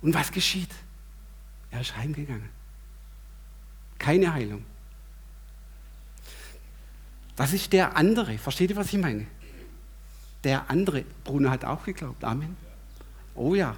[0.00, 0.70] Und was geschieht?
[1.70, 2.48] Er ist heimgegangen.
[3.98, 4.64] Keine Heilung.
[7.36, 8.38] Das ist der andere.
[8.38, 9.26] Versteht ihr, was ich meine?
[10.44, 12.22] der andere Bruno hat auch geglaubt.
[12.22, 12.56] Amen.
[13.34, 13.76] Oh ja,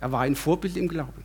[0.00, 1.24] er war ein Vorbild im Glauben.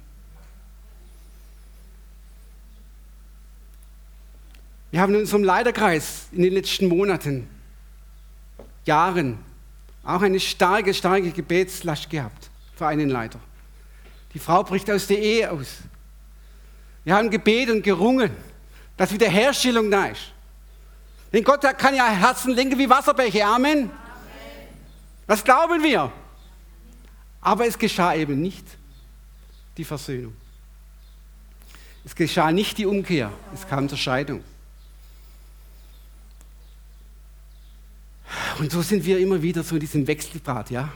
[4.89, 7.47] Wir haben in unserem Leiterkreis in den letzten Monaten,
[8.85, 9.37] Jahren
[10.03, 13.39] auch eine starke, starke Gebetslast gehabt für einen Leiter.
[14.33, 15.77] Die Frau bricht aus der Ehe aus.
[17.03, 18.31] Wir haben gebetet und gerungen,
[18.97, 20.31] dass Wiederherstellung da ist.
[21.33, 23.45] Denn Gott kann ja Herzen lenken wie Wasserbäche.
[23.45, 23.79] Amen.
[23.79, 23.91] Amen.
[25.27, 26.11] Das glauben wir.
[27.41, 28.65] Aber es geschah eben nicht
[29.77, 30.35] die Versöhnung.
[32.03, 33.31] Es geschah nicht die Umkehr.
[33.53, 34.43] Es kam zur Scheidung.
[38.59, 40.91] Und so sind wir immer wieder so in diesem Wechselbad, ja.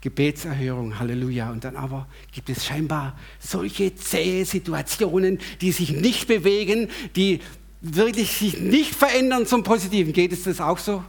[0.00, 1.50] Gebetserhörung, Halleluja.
[1.50, 7.40] Und dann aber gibt es scheinbar solche zähe Situationen, die sich nicht bewegen, die
[7.80, 10.12] wirklich sich nicht verändern zum Positiven.
[10.12, 11.04] Geht es das auch so?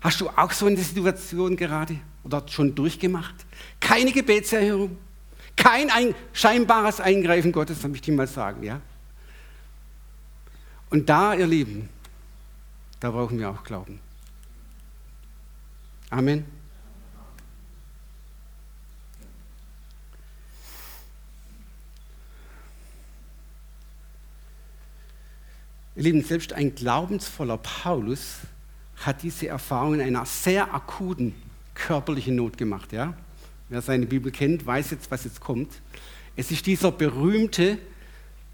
[0.00, 3.34] Hast du auch so eine Situation gerade oder schon durchgemacht?
[3.80, 4.96] Keine Gebetserhörung,
[5.56, 8.80] kein ein, scheinbares Eingreifen Gottes, das möchte ich mal sagen, ja?
[10.90, 11.88] Und da, ihr Lieben,
[13.00, 14.03] da brauchen wir auch Glauben.
[16.10, 16.44] Amen.
[25.96, 28.38] Ihr Lieben, selbst ein glaubensvoller Paulus
[28.96, 31.34] hat diese Erfahrung in einer sehr akuten
[31.74, 32.92] körperlichen Not gemacht.
[32.92, 33.14] Ja?
[33.68, 35.72] Wer seine Bibel kennt, weiß jetzt, was jetzt kommt.
[36.36, 37.78] Es ist dieser berühmte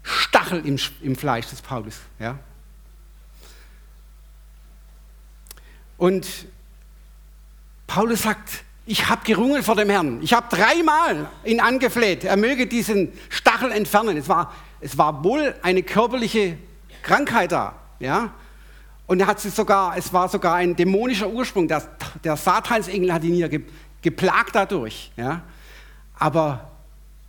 [0.03, 1.99] Stachel im, im Fleisch des Paulus.
[2.19, 2.37] Ja?
[5.97, 6.27] Und
[7.93, 10.21] Paulus sagt, ich habe gerungen vor dem Herrn.
[10.21, 14.15] Ich habe dreimal ihn angefleht, er möge diesen Stachel entfernen.
[14.15, 16.57] Es war, es war wohl eine körperliche
[17.03, 17.75] Krankheit da.
[17.99, 18.33] Ja?
[19.07, 21.67] Und er hat sich sogar, es war sogar ein dämonischer Ursprung.
[21.67, 21.83] Der,
[22.23, 23.63] der Satansengel hat ihn hier ge,
[24.01, 25.11] geplagt dadurch.
[25.17, 25.41] Ja?
[26.17, 26.71] Aber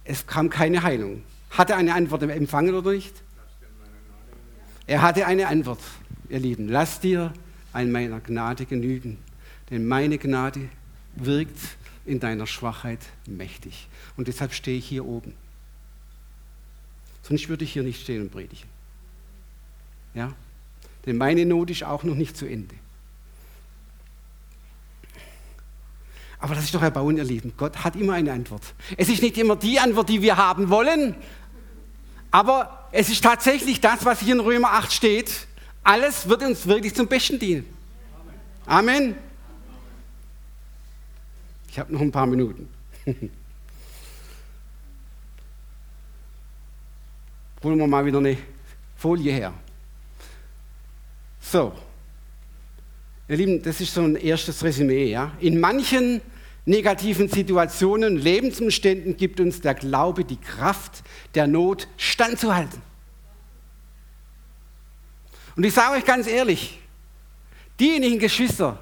[0.05, 1.25] es kam keine Heilung.
[1.51, 3.20] Hat er eine Antwort empfangen oder nicht?
[4.87, 5.81] Er hatte eine Antwort,
[6.29, 6.68] ihr Lieben.
[6.68, 7.33] Lass dir
[7.72, 9.18] an meiner Gnade genügen
[9.72, 10.68] denn meine Gnade
[11.16, 11.58] wirkt
[12.04, 13.88] in deiner Schwachheit mächtig.
[14.18, 15.32] Und deshalb stehe ich hier oben.
[17.22, 18.68] Sonst würde ich hier nicht stehen und predigen.
[20.14, 20.35] Ja?
[21.06, 22.74] Denn meine Not ist auch noch nicht zu Ende.
[26.38, 27.54] Aber das ist doch erbauen, ihr Lieben.
[27.56, 28.74] Gott hat immer eine Antwort.
[28.98, 31.14] Es ist nicht immer die Antwort, die wir haben wollen,
[32.30, 35.46] aber es ist tatsächlich das, was hier in Römer 8 steht.
[35.82, 37.64] Alles wird uns wirklich zum Besten dienen.
[38.66, 39.16] Amen.
[41.72, 42.68] Ich habe noch ein paar Minuten.
[47.62, 48.37] Holen wir mal wieder eine
[48.94, 49.54] Folie her.
[51.40, 51.72] So,
[53.26, 55.06] ihr Lieben, das ist so ein erstes Resümee.
[55.06, 55.32] Ja?
[55.40, 56.20] In manchen
[56.66, 61.02] negativen Situationen, Lebensumständen gibt uns der Glaube die Kraft,
[61.35, 62.82] der Not standzuhalten.
[65.56, 66.78] Und ich sage euch ganz ehrlich,
[67.80, 68.78] diejenigen Geschwister,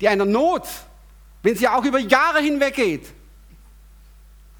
[0.00, 0.66] die einer Not
[1.42, 3.06] wenn sie auch über Jahre hinweg geht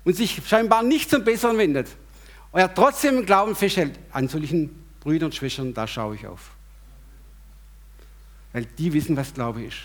[0.04, 1.88] und sich scheinbar nicht zum Besseren wendet,
[2.50, 6.50] und er trotzdem im Glauben festhält, an solchen Brüdern und Schwestern, da schaue ich auf.
[8.52, 9.76] Weil die wissen, was Glaube ist.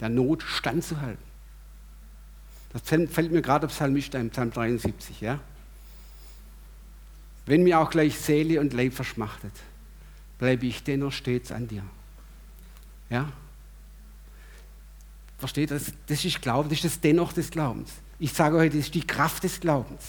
[0.00, 1.24] Der Not standzuhalten.
[2.72, 5.20] Das fällt mir gerade Psalmist ein, Psalm 73.
[5.20, 5.38] Ja?
[7.46, 9.52] Wenn mir auch gleich Seele und Leib verschmachtet,
[10.38, 11.82] bleibe ich dennoch stets an dir.
[13.08, 13.30] Ja?
[15.38, 15.92] Versteht das?
[16.06, 17.90] Das ist Glauben, das ist das Dennoch des Glaubens.
[18.18, 20.02] Ich sage euch, das ist die Kraft des Glaubens.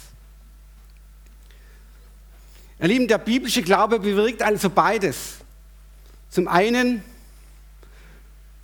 [2.80, 5.38] Ihr Lieben, der biblische Glaube bewirkt also beides.
[6.30, 7.04] Zum einen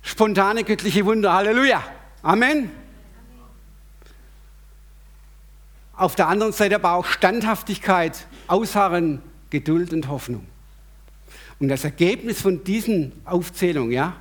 [0.02, 1.32] spontane göttliche Wunder.
[1.32, 1.82] Halleluja.
[2.22, 2.70] Amen.
[5.96, 10.46] Auf der anderen Seite aber auch Standhaftigkeit, Ausharren, Geduld und Hoffnung.
[11.58, 14.16] Und das Ergebnis von diesen Aufzählungen ja,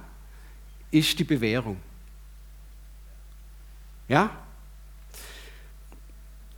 [0.91, 1.77] ist die Bewährung.
[4.07, 4.29] Ja?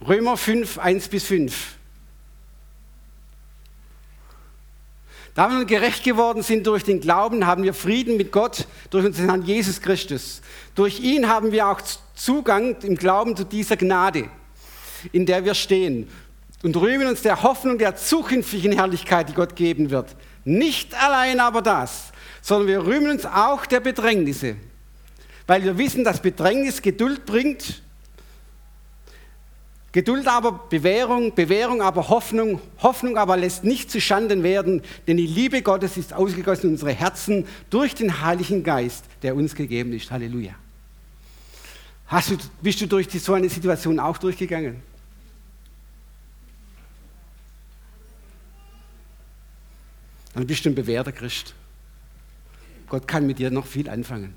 [0.05, 1.75] Römer 5, 1 bis 5.
[5.33, 9.05] Da wir nun gerecht geworden sind durch den Glauben, haben wir Frieden mit Gott durch
[9.05, 10.41] unseren Herrn Jesus Christus.
[10.75, 11.81] Durch ihn haben wir auch
[12.15, 14.29] Zugang im Glauben zu dieser Gnade,
[15.11, 16.07] in der wir stehen
[16.63, 20.15] und rühmen uns der Hoffnung der zukünftigen Herrlichkeit, die Gott geben wird.
[20.45, 24.55] Nicht allein aber das, sondern wir rühmen uns auch der Bedrängnisse,
[25.47, 27.81] weil wir wissen, dass Bedrängnis Geduld bringt.
[29.91, 35.25] Geduld aber Bewährung, Bewährung aber Hoffnung, Hoffnung aber lässt nicht zu Schanden werden, denn die
[35.25, 40.11] Liebe Gottes ist ausgegossen in unsere Herzen durch den Heiligen Geist, der uns gegeben ist.
[40.11, 40.53] Halleluja.
[42.07, 44.81] Hast du, bist du durch die, so eine Situation auch durchgegangen?
[50.33, 51.55] Dann bist du ein bewährter Christ.
[52.89, 54.33] Gott kann mit dir noch viel anfangen.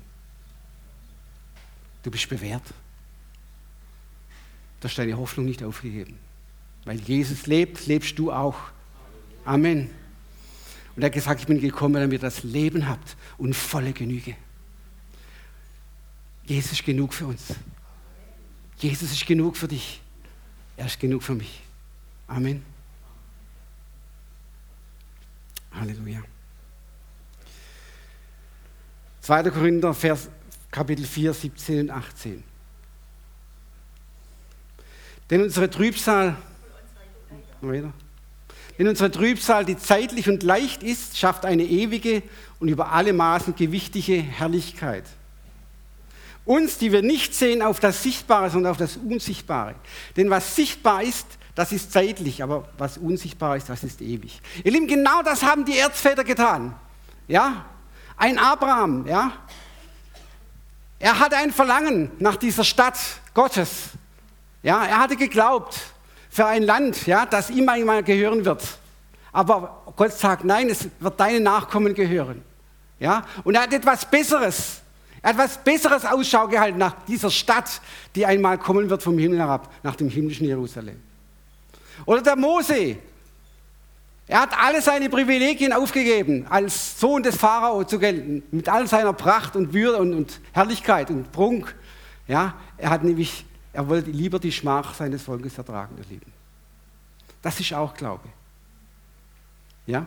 [2.03, 2.63] Du bist bewährt.
[4.79, 6.17] Du hast deine Hoffnung nicht aufgegeben.
[6.85, 8.57] Weil Jesus lebt, lebst du auch.
[9.45, 9.89] Amen.
[10.95, 14.35] Und er hat gesagt, ich bin gekommen, damit ihr das Leben habt und volle Genüge.
[16.45, 17.53] Jesus ist genug für uns.
[18.77, 20.01] Jesus ist genug für dich.
[20.77, 21.61] Er ist genug für mich.
[22.27, 22.63] Amen.
[25.73, 26.21] Halleluja.
[29.21, 29.51] 2.
[29.51, 30.29] Korinther, Vers,
[30.71, 32.43] Kapitel 4, 17 und 18.
[35.29, 36.35] Denn unsere Trübsal,
[38.77, 42.23] Denn unsere Trübsal, die zeitlich und leicht ist, schafft eine ewige
[42.59, 45.03] und über alle Maßen gewichtige Herrlichkeit.
[46.45, 49.75] Uns, die wir nicht sehen auf das Sichtbare, sondern auf das Unsichtbare.
[50.15, 54.41] Denn was sichtbar ist, das ist zeitlich, aber was unsichtbar ist, das ist ewig.
[54.63, 56.73] Ihr Lieben, genau das haben die Erzväter getan.
[57.27, 57.65] Ja?
[58.15, 59.33] Ein Abraham, ja?
[60.99, 62.97] Er hatte ein Verlangen nach dieser Stadt
[63.33, 63.89] Gottes.
[64.61, 65.79] Ja, er hatte geglaubt
[66.29, 68.61] für ein Land, ja, das ihm einmal gehören wird.
[69.31, 72.43] Aber Gott sagt, nein, es wird deinen Nachkommen gehören.
[72.99, 74.81] Ja, und er hat etwas Besseres.
[75.21, 77.81] Er hat etwas Besseres Ausschau gehalten nach dieser Stadt,
[78.15, 81.01] die einmal kommen wird vom Himmel herab, nach dem himmlischen Jerusalem.
[82.05, 82.97] Oder der Mose.
[84.29, 89.11] Er hat alle seine Privilegien aufgegeben, als Sohn des Pharao zu gelten, mit all seiner
[89.11, 91.75] Pracht und Würde und, und Herrlichkeit und Prunk.
[92.27, 96.31] Ja, er hat nämlich er wollte lieber die Schmach seines Volkes ertragen, ihr Lieben.
[97.41, 98.27] Das ist auch Glaube.
[99.85, 100.05] Ja?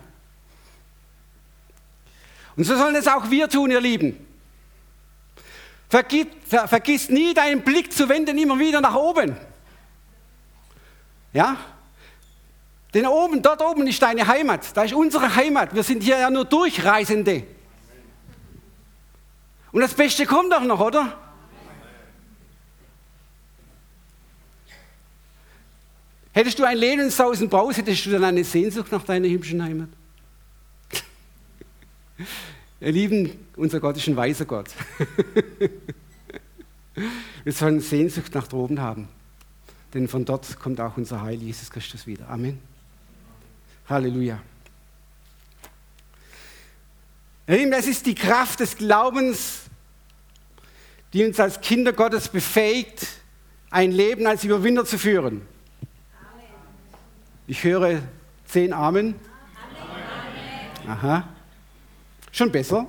[2.57, 4.27] Und so sollen es auch wir tun, ihr Lieben.
[5.89, 9.37] Vergiss, ver, vergiss nie deinen Blick zu wenden, immer wieder nach oben.
[11.33, 11.57] Ja?
[12.95, 14.77] Denn oben, dort oben ist deine Heimat.
[14.77, 15.75] Da ist unsere Heimat.
[15.75, 17.45] Wir sind hier ja nur Durchreisende.
[19.73, 21.19] Und das Beste kommt doch noch, oder?
[26.35, 29.89] Hättest du ein Lebenshaus in Braus, hättest du dann eine Sehnsucht nach deiner himmlischen Heimat?
[32.81, 34.71] Ihr Lieben, unser Gott ist ein weiser Gott.
[37.45, 39.09] Wir sollen Sehnsucht nach droben haben,
[39.93, 42.29] denn von dort kommt auch unser Heil, Jesus Christus, wieder.
[42.29, 42.72] Amen.
[43.93, 44.41] Halleluja.
[47.47, 49.65] Lieben, das ist die Kraft des Glaubens,
[51.13, 53.07] die uns als Kinder Gottes befähigt,
[53.71, 55.43] ein Leben als Überwinder zu führen.
[57.47, 58.01] Ich höre
[58.47, 59.15] zehn Amen.
[60.87, 61.29] Aha.
[62.31, 62.89] Schon besser.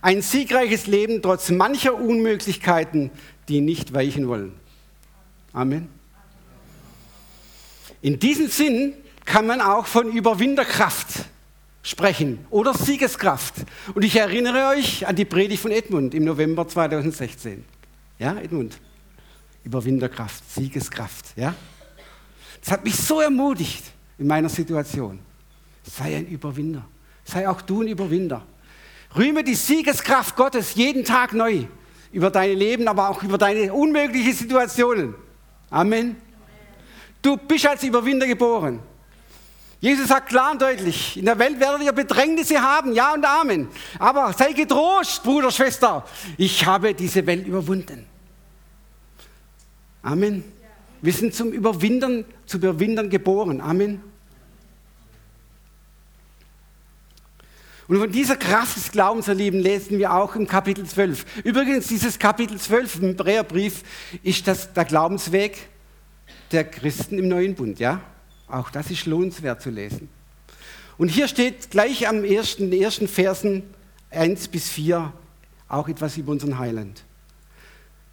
[0.00, 3.10] Ein siegreiches Leben trotz mancher Unmöglichkeiten,
[3.48, 4.54] die nicht weichen wollen.
[5.52, 5.88] Amen.
[8.00, 11.24] In diesem Sinn kann man auch von Überwinderkraft
[11.82, 13.54] sprechen oder Siegeskraft.
[13.94, 17.64] Und ich erinnere euch an die Predigt von Edmund im November 2016.
[18.18, 18.78] Ja, Edmund?
[19.64, 21.54] Überwinderkraft, Siegeskraft, ja?
[22.60, 23.84] Das hat mich so ermutigt
[24.18, 25.18] in meiner Situation.
[25.82, 26.84] Sei ein Überwinder.
[27.24, 28.42] Sei auch du ein Überwinder.
[29.16, 31.66] Rühme die Siegeskraft Gottes jeden Tag neu
[32.12, 35.14] über dein Leben, aber auch über deine unmöglichen Situationen.
[35.70, 36.16] Amen.
[37.20, 38.80] Du bist als Überwinder geboren.
[39.84, 43.68] Jesus sagt klar und deutlich, in der Welt werdet ihr Bedrängnisse haben, ja und Amen.
[43.98, 46.06] Aber sei getrost, Bruder, Schwester,
[46.38, 48.06] ich habe diese Welt überwunden.
[50.00, 50.42] Amen.
[51.02, 53.60] Wir sind zum Überwindern, zu Überwindern geboren.
[53.60, 54.00] Amen.
[57.86, 61.44] Und von dieser Kraft des Glaubens, erleben, lesen wir auch im Kapitel 12.
[61.44, 63.82] Übrigens, dieses Kapitel 12 im Hebräerbrief
[64.22, 65.68] ist das, der Glaubensweg
[66.52, 67.78] der Christen im Neuen Bund.
[67.78, 68.00] Ja?
[68.48, 70.08] Auch das ist lohnenswert zu lesen.
[70.96, 73.62] Und hier steht gleich am ersten, ersten Versen
[74.10, 75.12] 1 bis 4
[75.68, 77.02] auch etwas über unseren Heiland.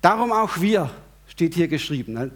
[0.02, 0.90] Darum auch wir,
[1.28, 2.14] steht hier geschrieben.
[2.14, 2.32] Ne?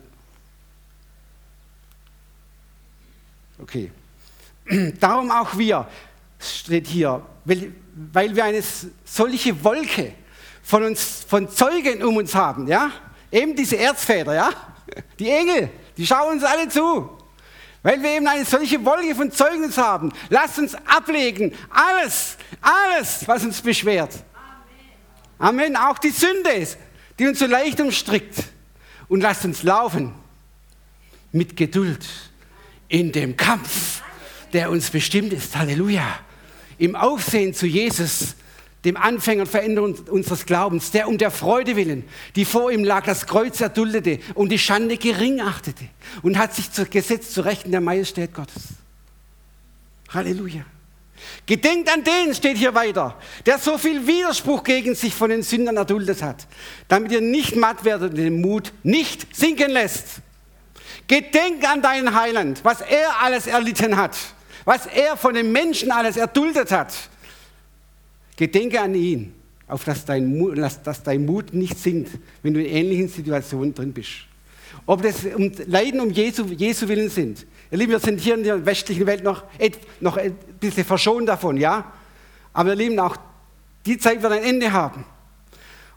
[3.59, 3.91] Okay.
[4.99, 5.87] Darum auch wir,
[6.39, 8.63] steht hier, weil, wir eine
[9.03, 10.13] solche Wolke
[10.61, 12.91] von uns, von Zeugen um uns haben, ja?
[13.31, 14.49] Eben diese Erzväter, ja?
[15.17, 17.09] Die Engel, die schauen uns alle zu.
[17.85, 20.11] Weil wir eben eine solche Wolke von Zeugen haben.
[20.29, 21.53] Lasst uns ablegen.
[21.69, 24.11] Alles, alles, was uns beschwert.
[25.37, 25.71] Amen.
[25.71, 25.75] Amen.
[25.75, 26.67] Auch die Sünde,
[27.19, 28.37] die uns so leicht umstrickt.
[29.07, 30.15] Und lasst uns laufen
[31.31, 32.03] mit Geduld
[32.87, 34.01] in dem Kampf,
[34.51, 35.55] der uns bestimmt ist.
[35.55, 36.21] Halleluja.
[36.79, 38.35] Im Aufsehen zu Jesus,
[38.85, 42.03] dem Anfänger und Veränderung unseres Glaubens, der um der Freude willen,
[42.35, 45.85] die vor ihm lag, das Kreuz erduldete und die Schande gering achtete
[46.21, 48.63] und hat sich gesetzt zu Rechten der Majestät Gottes.
[50.09, 50.65] Halleluja.
[51.45, 55.77] Gedenkt an den, steht hier weiter, der so viel Widerspruch gegen sich von den Sündern
[55.77, 56.47] erduldet hat,
[56.87, 60.21] damit ihr nicht matt werdet und den Mut nicht sinken lässt.
[61.07, 64.17] Gedenk an deinen Heiland, was er alles erlitten hat,
[64.65, 66.93] was er von den Menschen alles erduldet hat.
[68.35, 69.33] Gedenke an ihn,
[69.67, 72.11] auf dass dein, Mut, dass dein Mut nicht sinkt,
[72.43, 74.11] wenn du in ähnlichen Situationen drin bist.
[74.85, 77.45] Ob das um Leiden um Jesu, Jesu Willen sind.
[77.71, 79.43] Ihr Lieben, wir sind hier in der westlichen Welt noch,
[79.99, 81.91] noch ein bisschen verschont davon, ja?
[82.53, 83.17] Aber ihr Lieben, auch
[83.85, 85.05] die Zeit wird ein Ende haben.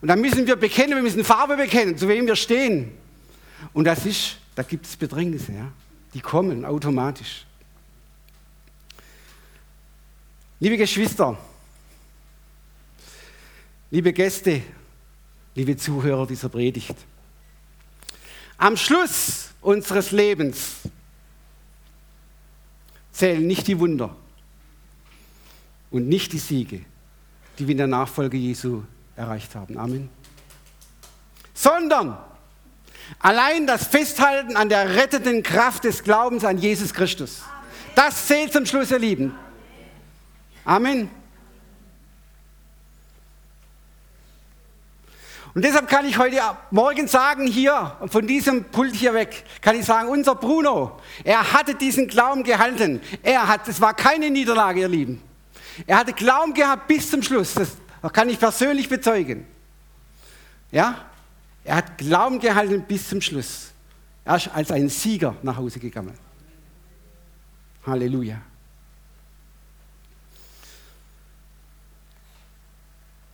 [0.00, 2.92] Und dann müssen wir bekennen, wir müssen Farbe bekennen, zu wem wir stehen.
[3.72, 5.72] Und das ist, da gibt es Bedrängnisse, ja?
[6.14, 7.44] Die kommen automatisch.
[10.60, 11.38] Liebe Geschwister,
[13.90, 14.62] liebe Gäste,
[15.54, 16.94] liebe Zuhörer dieser Predigt,
[18.56, 20.80] am Schluss unseres Lebens
[23.12, 24.14] zählen nicht die Wunder
[25.90, 26.84] und nicht die Siege,
[27.58, 28.82] die wir in der Nachfolge Jesu
[29.16, 29.76] erreicht haben.
[29.78, 30.08] Amen.
[31.54, 32.18] Sondern
[33.18, 37.42] allein das Festhalten an der rettenden Kraft des Glaubens an Jesus Christus.
[37.94, 39.34] Das zählt zum Schluss, ihr Lieben.
[40.64, 41.10] Amen.
[45.54, 46.40] Und deshalb kann ich heute
[46.70, 51.74] Morgen sagen, hier, von diesem Pult hier weg, kann ich sagen, unser Bruno, er hatte
[51.74, 53.00] diesen Glauben gehalten.
[53.22, 55.22] Er hat, es war keine Niederlage, ihr Lieben.
[55.86, 57.54] Er hatte Glauben gehabt bis zum Schluss.
[57.54, 57.76] Das
[58.12, 59.46] kann ich persönlich bezeugen.
[60.70, 61.06] Ja?
[61.64, 63.72] Er hat Glauben gehalten bis zum Schluss.
[64.24, 66.16] Er ist als ein Sieger nach Hause gegangen.
[67.86, 68.40] Halleluja.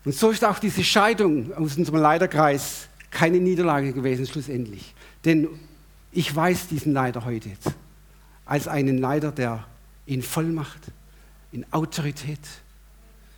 [0.04, 4.94] Und so ist auch diese Scheidung aus unserem Leiterkreis keine Niederlage gewesen, schlussendlich.
[5.24, 5.48] Denn
[6.12, 7.70] ich weiß diesen Leiter heute jetzt
[8.44, 9.66] als einen Leiter, der
[10.06, 10.80] in Vollmacht,
[11.52, 12.40] in Autorität,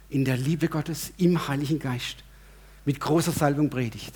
[0.08, 2.24] in der Liebe Gottes, im Heiligen Geist,
[2.84, 4.14] mit großer Salbung predigt.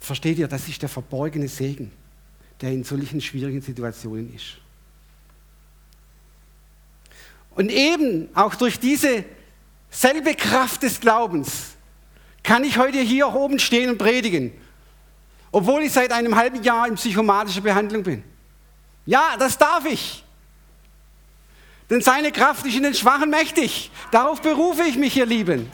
[0.00, 1.92] Versteht ihr, das ist der verborgene Segen,
[2.60, 4.58] der in solchen schwierigen Situationen ist.
[7.50, 9.24] Und eben auch durch diese
[9.94, 11.70] selbe Kraft des Glaubens
[12.42, 14.52] kann ich heute hier oben stehen und predigen,
[15.50, 18.22] obwohl ich seit einem halben Jahr in psychomatischer Behandlung bin.
[19.06, 20.24] Ja, das darf ich.
[21.88, 23.90] Denn seine Kraft ist in den Schwachen mächtig.
[24.10, 25.70] Darauf berufe ich mich, ihr Lieben.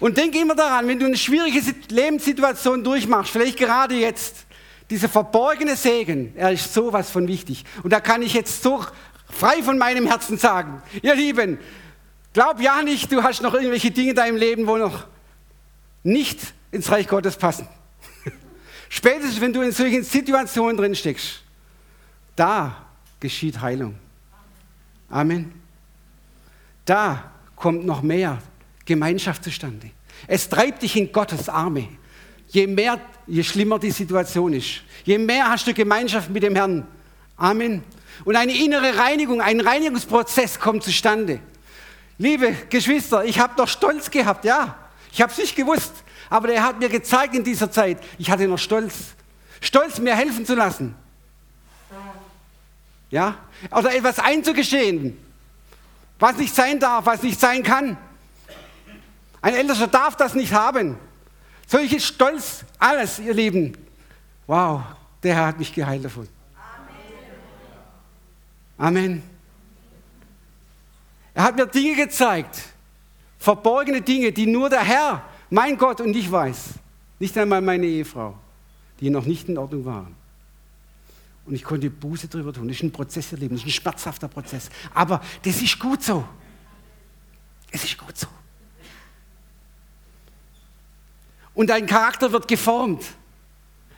[0.00, 4.44] Und denke immer daran, wenn du eine schwierige Lebenssituation durchmachst, vielleicht gerade jetzt,
[4.90, 7.64] dieser verborgene Segen, er ist sowas von wichtig.
[7.82, 8.84] Und da kann ich jetzt so
[9.28, 11.58] frei von meinem Herzen sagen, ihr Lieben,
[12.32, 15.06] glaub ja nicht, du hast noch irgendwelche Dinge in deinem Leben, wo noch
[16.02, 16.38] nicht
[16.70, 17.68] ins Reich Gottes passen.
[18.88, 21.42] Spätestens, wenn du in solchen Situationen drin steckst,
[22.36, 22.86] da
[23.18, 23.96] geschieht Heilung.
[25.08, 25.52] Amen.
[26.84, 28.38] Da kommt noch mehr
[28.84, 29.90] Gemeinschaft zustande.
[30.26, 31.88] Es treibt dich in Gottes Arme.
[32.48, 36.86] Je mehr, je schlimmer die Situation ist, je mehr hast du Gemeinschaft mit dem Herrn.
[37.36, 37.82] Amen.
[38.24, 41.40] Und eine innere Reinigung, ein Reinigungsprozess kommt zustande.
[42.18, 44.76] Liebe Geschwister, ich habe doch Stolz gehabt, ja.
[45.12, 45.92] Ich habe es nicht gewusst,
[46.30, 48.94] aber er hat mir gezeigt in dieser Zeit, ich hatte noch Stolz.
[49.60, 50.94] Stolz, mir helfen zu lassen.
[53.10, 53.36] Ja?
[53.70, 55.16] Oder etwas einzugestehen,
[56.18, 57.96] was nicht sein darf, was nicht sein kann.
[59.40, 60.96] Ein Ältester darf das nicht haben.
[61.66, 63.76] Solches Stolz, alles, ihr Lieben.
[64.46, 64.82] Wow,
[65.22, 66.28] der Herr hat mich geheilt davon.
[68.78, 69.22] Amen.
[71.34, 72.62] Er hat mir Dinge gezeigt,
[73.38, 76.74] verborgene Dinge, die nur der Herr, mein Gott und ich weiß.
[77.18, 78.36] Nicht einmal meine Ehefrau,
[79.00, 80.14] die noch nicht in Ordnung waren.
[81.46, 82.68] Und ich konnte Buße darüber tun.
[82.68, 84.68] Das ist ein Prozess erleben, das ist ein schmerzhafter Prozess.
[84.92, 86.26] Aber das ist gut so.
[87.70, 88.26] Es ist gut so.
[91.54, 93.04] Und dein Charakter wird geformt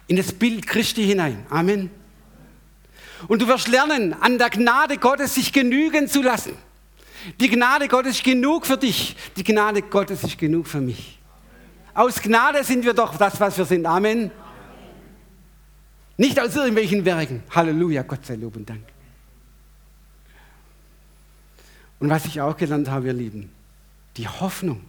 [0.06, 1.44] in das Bild Christi hinein.
[1.50, 1.90] Amen.
[3.26, 6.52] Und du wirst lernen, an der Gnade Gottes sich genügen zu lassen.
[7.40, 9.16] Die Gnade Gottes ist genug für dich.
[9.36, 11.18] Die Gnade Gottes ist genug für mich.
[11.94, 13.84] Aus Gnade sind wir doch das, was wir sind.
[13.84, 14.30] Amen.
[16.16, 17.42] Nicht aus irgendwelchen Werken.
[17.50, 18.84] Halleluja, Gott sei Lob und Dank.
[21.98, 23.50] Und was ich auch gelernt habe, ihr Lieben,
[24.16, 24.80] die Hoffnung,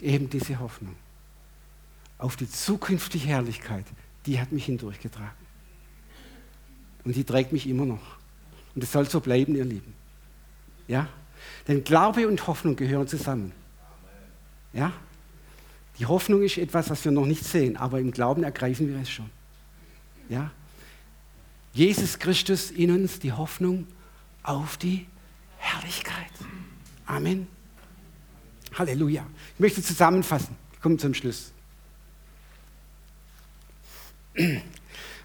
[0.00, 0.96] eben diese Hoffnung
[2.18, 3.84] auf die zukünftige Herrlichkeit,
[4.26, 5.41] die hat mich hindurchgetragen.
[7.04, 8.02] Und die trägt mich immer noch.
[8.74, 9.94] Und es soll so bleiben, ihr Lieben.
[10.88, 11.08] Ja?
[11.68, 13.52] Denn Glaube und Hoffnung gehören zusammen.
[14.72, 14.92] Ja?
[15.98, 19.10] Die Hoffnung ist etwas, was wir noch nicht sehen, aber im Glauben ergreifen wir es
[19.10, 19.30] schon.
[20.28, 20.50] Ja?
[21.72, 23.86] Jesus Christus in uns die Hoffnung
[24.42, 25.06] auf die
[25.58, 26.30] Herrlichkeit.
[27.06, 27.46] Amen.
[28.74, 29.26] Halleluja.
[29.54, 30.56] Ich möchte zusammenfassen.
[30.72, 31.52] Ich komme zum Schluss.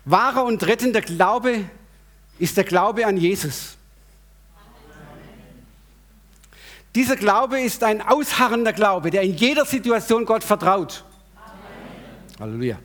[0.09, 1.65] Wahrer und rettender Glaube
[2.39, 3.75] ist der Glaube an Jesus.
[6.95, 11.03] Dieser Glaube ist ein ausharrender Glaube, der in jeder Situation Gott vertraut.
[11.35, 12.39] Amen.
[12.39, 12.79] Halleluja.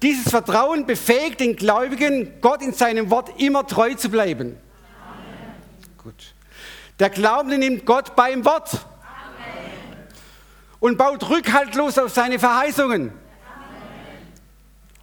[0.00, 4.56] Dieses Vertrauen befähigt den Gläubigen, Gott in seinem Wort immer treu zu bleiben.
[5.06, 5.98] Amen.
[6.02, 6.34] Gut.
[6.98, 10.06] Der Glaubende nimmt Gott beim Wort Amen.
[10.80, 13.12] und baut rückhaltlos auf seine Verheißungen.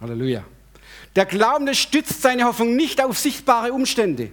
[0.00, 0.42] Halleluja.
[1.16, 4.30] Der Glaubende stützt seine Hoffnung nicht auf sichtbare Umstände,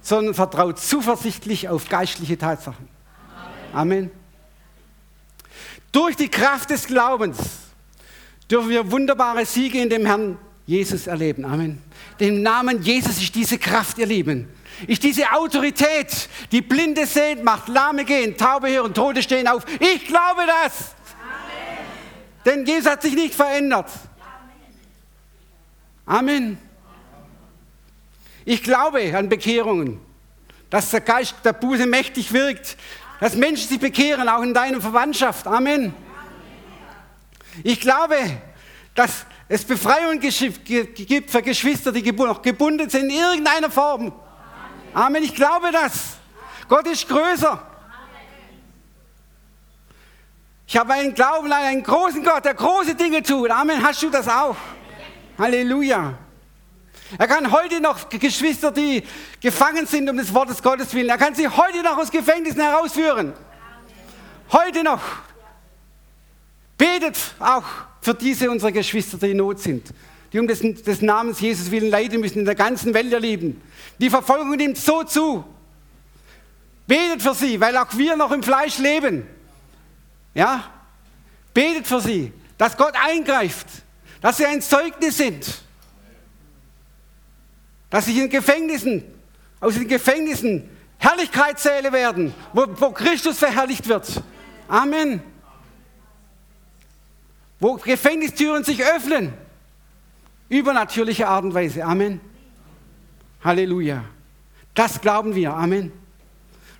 [0.00, 2.88] sondern vertraut zuversichtlich auf geistliche Tatsachen.
[3.72, 4.08] Amen.
[4.08, 4.10] Amen.
[5.92, 7.38] Durch die Kraft des Glaubens
[8.50, 11.44] dürfen wir wunderbare Siege in dem Herrn Jesus erleben.
[11.44, 11.82] Amen.
[12.20, 14.48] Dem Namen Jesus ist diese Kraft, ihr Lieben.
[14.86, 19.64] Ist diese Autorität, die Blinde sehen macht, Lahme gehen, Taube hören, Tote stehen auf.
[19.80, 20.94] Ich glaube das.
[21.20, 21.86] Amen.
[22.44, 23.90] Denn Jesus hat sich nicht verändert.
[26.08, 26.56] Amen.
[28.46, 30.00] Ich glaube an Bekehrungen,
[30.70, 32.78] dass der Geist der Buße mächtig wirkt,
[33.20, 35.46] dass Menschen sich bekehren, auch in deiner Verwandtschaft.
[35.46, 35.92] Amen.
[37.62, 38.16] Ich glaube,
[38.94, 44.10] dass es Befreiung gibt für Geschwister, die noch gebunden sind in irgendeiner Form.
[44.94, 45.22] Amen.
[45.22, 46.16] Ich glaube das.
[46.68, 47.62] Gott ist größer.
[50.66, 53.50] Ich habe einen Glauben an einen großen Gott, der große Dinge tut.
[53.50, 53.82] Amen.
[53.82, 54.56] Hast du das auch?
[55.38, 56.18] Halleluja.
[57.16, 59.02] Er kann heute noch Geschwister, die
[59.40, 63.32] gefangen sind um des Wortes Gottes willen, er kann sie heute noch aus Gefängnissen herausführen.
[64.50, 65.00] Heute noch.
[66.76, 67.64] Betet auch
[68.00, 69.92] für diese unsere Geschwister, die in Not sind,
[70.32, 73.62] die um des, des Namens Jesus willen leiden müssen in der ganzen Welt erleben.
[73.98, 75.44] Die Verfolgung nimmt so zu.
[76.86, 79.26] Betet für sie, weil auch wir noch im Fleisch leben.
[80.34, 80.64] Ja?
[81.54, 83.66] Betet für sie, dass Gott eingreift
[84.20, 85.62] dass sie ein Zeugnis sind,
[87.90, 89.04] dass sich in Gefängnissen,
[89.60, 94.22] aus den Gefängnissen Herrlichkeitssäle werden, wo, wo Christus verherrlicht wird.
[94.66, 95.22] Amen.
[97.60, 99.32] Wo Gefängnistüren sich öffnen.
[100.48, 101.84] Übernatürliche Art und Weise.
[101.84, 102.20] Amen.
[103.42, 104.04] Halleluja.
[104.74, 105.54] Das glauben wir.
[105.54, 105.92] Amen.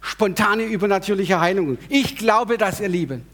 [0.01, 1.79] Spontane übernatürliche Heilungen.
[1.89, 3.27] Ich glaube das, ihr Lieben.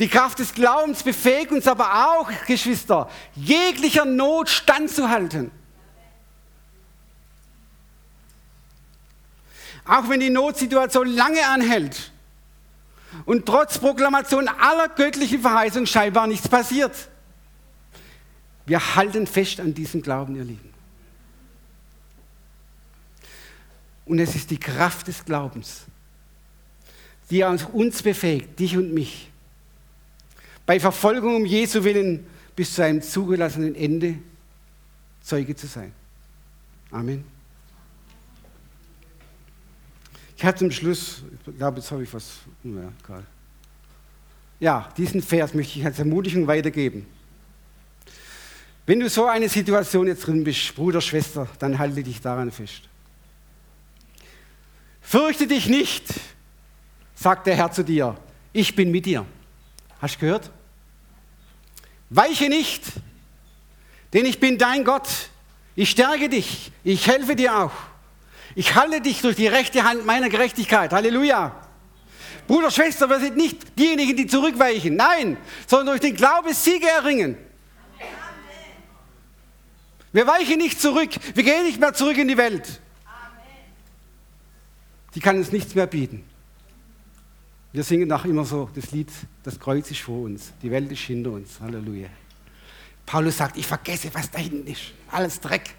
[0.00, 5.50] Die Kraft des Glaubens befähigt uns aber auch, Geschwister, jeglicher Not standzuhalten.
[9.84, 12.12] Auch wenn die Notsituation lange anhält
[13.26, 16.94] und trotz Proklamation aller göttlichen Verheißungen scheinbar nichts passiert.
[18.64, 20.72] Wir halten fest an diesem Glauben, ihr Lieben.
[24.06, 25.82] Und es ist die Kraft des Glaubens,
[27.28, 29.29] die uns befähigt, dich und mich,
[30.70, 34.18] bei Verfolgung um Jesu Willen bis zu einem zugelassenen Ende
[35.20, 35.92] Zeuge zu sein.
[36.92, 37.24] Amen.
[40.36, 42.36] Ich hatte zum Schluss, ich glaube, jetzt habe ich was.
[42.62, 43.24] Ja, egal.
[44.60, 47.04] ja, diesen Vers möchte ich als Ermutigung weitergeben.
[48.86, 52.82] Wenn du so eine Situation jetzt drin bist, Bruder, Schwester, dann halte dich daran fest.
[55.00, 56.04] Fürchte dich nicht,
[57.16, 58.16] sagt der Herr zu dir,
[58.52, 59.26] ich bin mit dir.
[60.00, 60.52] Hast du gehört?
[62.10, 62.82] Weiche nicht,
[64.12, 65.08] denn ich bin dein Gott.
[65.76, 66.72] Ich stärke dich.
[66.82, 67.72] Ich helfe dir auch.
[68.54, 70.92] Ich halte dich durch die rechte Hand meiner Gerechtigkeit.
[70.92, 71.54] Halleluja.
[72.48, 74.96] Bruder, Schwester, wir sind nicht diejenigen, die zurückweichen.
[74.96, 75.36] Nein,
[75.68, 77.36] sondern durch den Glauben Siege erringen.
[80.12, 81.10] Wir weichen nicht zurück.
[81.34, 82.80] Wir gehen nicht mehr zurück in die Welt.
[85.14, 86.28] Die kann uns nichts mehr bieten.
[87.72, 89.10] Wir singen auch immer so das Lied,
[89.44, 91.60] das Kreuz ist vor uns, die Welt ist hinter uns.
[91.60, 92.08] Halleluja.
[93.06, 94.92] Paulus sagt, ich vergesse, was da hinten ist.
[95.10, 95.74] Alles Dreck.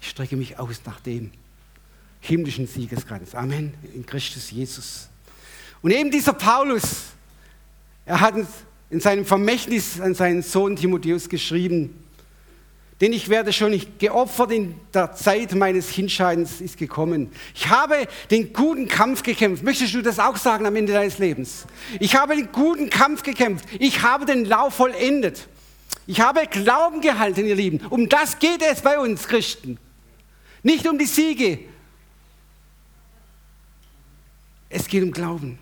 [0.00, 1.30] Ich strecke mich aus nach dem
[2.20, 3.34] himmlischen Siegeskranz.
[3.34, 3.74] Amen.
[3.94, 5.08] In Christus Jesus.
[5.82, 7.12] Und eben dieser Paulus,
[8.06, 8.34] er hat
[8.90, 12.02] in seinem Vermächtnis an seinen Sohn Timotheus geschrieben,
[13.00, 17.30] denn ich werde schon geopfert in der Zeit meines Hinscheidens ist gekommen.
[17.54, 19.62] Ich habe den guten Kampf gekämpft.
[19.62, 21.66] Möchtest du das auch sagen am Ende deines Lebens?
[22.00, 23.66] Ich habe den guten Kampf gekämpft.
[23.78, 25.46] Ich habe den Lauf vollendet.
[26.08, 27.86] Ich habe Glauben gehalten, ihr Lieben.
[27.88, 29.78] Um das geht es bei uns Christen.
[30.62, 31.60] Nicht um die Siege.
[34.70, 35.58] Es geht um Glauben.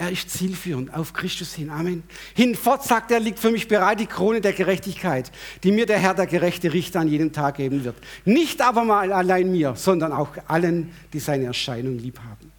[0.00, 1.68] Er ist zielführend auf Christus hin.
[1.68, 2.02] Amen.
[2.34, 5.30] Hinfort sagt er, liegt für mich bereit die Krone der Gerechtigkeit,
[5.62, 7.96] die mir der Herr, der gerechte Richter, an jedem Tag geben wird.
[8.24, 12.50] Nicht aber mal allein mir, sondern auch allen, die seine Erscheinung lieb haben.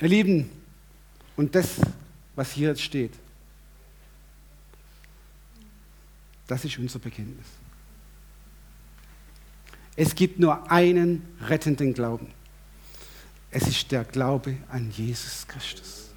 [0.00, 0.48] Ihr Lieben,
[1.36, 1.80] und das,
[2.36, 3.14] was hier jetzt steht,
[6.46, 7.46] das ist unser Bekenntnis.
[9.96, 12.28] Es gibt nur einen rettenden Glauben.
[13.56, 16.10] Es ist der Glaube an Jesus Christus.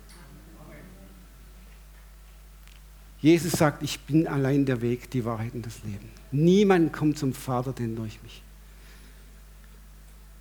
[3.22, 6.10] Jesus sagt, ich bin allein der Weg, die Wahrheit und das Leben.
[6.32, 8.42] Niemand kommt zum Vater denn durch mich.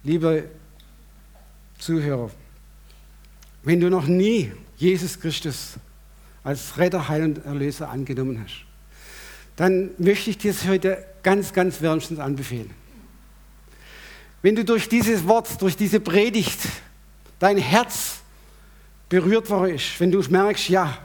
[0.05, 0.49] Liebe
[1.79, 2.31] Zuhörer,
[3.63, 5.75] wenn du noch nie Jesus Christus
[6.45, 8.65] als Retter, Heil und Erlöser angenommen hast,
[9.57, 12.71] dann möchte ich dir es heute ganz, ganz wärmstens anbefehlen.
[14.41, 16.61] Wenn du durch dieses Wort, durch diese Predigt
[17.39, 18.19] dein Herz
[19.09, 20.99] berührt worden ist, wenn du merkst, ja,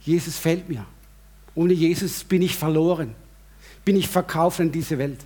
[0.00, 0.84] Jesus fällt mir.
[1.54, 3.14] Ohne Jesus bin ich verloren,
[3.84, 5.20] bin ich verkauft an diese Welt.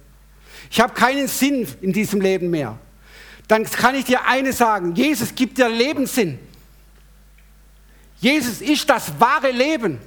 [0.71, 2.79] Ich habe keinen Sinn in diesem Leben mehr.
[3.49, 6.39] Dann kann ich dir eines sagen, Jesus gibt dir Lebenssinn.
[8.21, 9.99] Jesus ist das wahre Leben.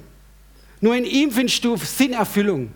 [0.80, 2.72] Nur in ihm findest du Sinnerfüllung.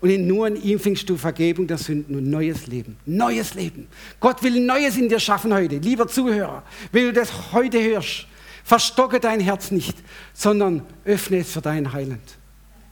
[0.00, 2.96] Und in nur in ihm findest du Vergebung der Sünden und neues Leben.
[3.06, 3.86] Neues Leben.
[4.20, 5.78] Gott will Neues in dir schaffen heute.
[5.78, 8.26] Lieber Zuhörer, wenn du das heute hörst,
[8.64, 9.96] verstocke dein Herz nicht,
[10.34, 12.36] sondern öffne es für deinen Heiland.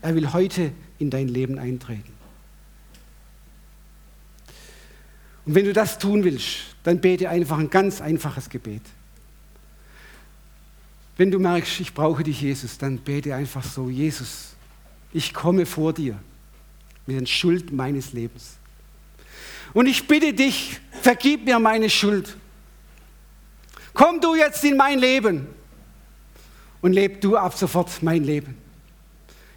[0.00, 2.12] Er will heute in dein Leben eintreten.
[5.44, 8.82] Und wenn du das tun willst, dann bete einfach ein ganz einfaches Gebet.
[11.16, 14.54] Wenn du merkst, ich brauche dich, Jesus, dann bete einfach so, Jesus,
[15.12, 16.18] ich komme vor dir
[17.06, 18.56] mit der Schuld meines Lebens.
[19.72, 22.36] Und ich bitte dich, vergib mir meine Schuld.
[23.92, 25.46] Komm du jetzt in mein Leben
[26.80, 28.56] und leb du ab sofort mein Leben.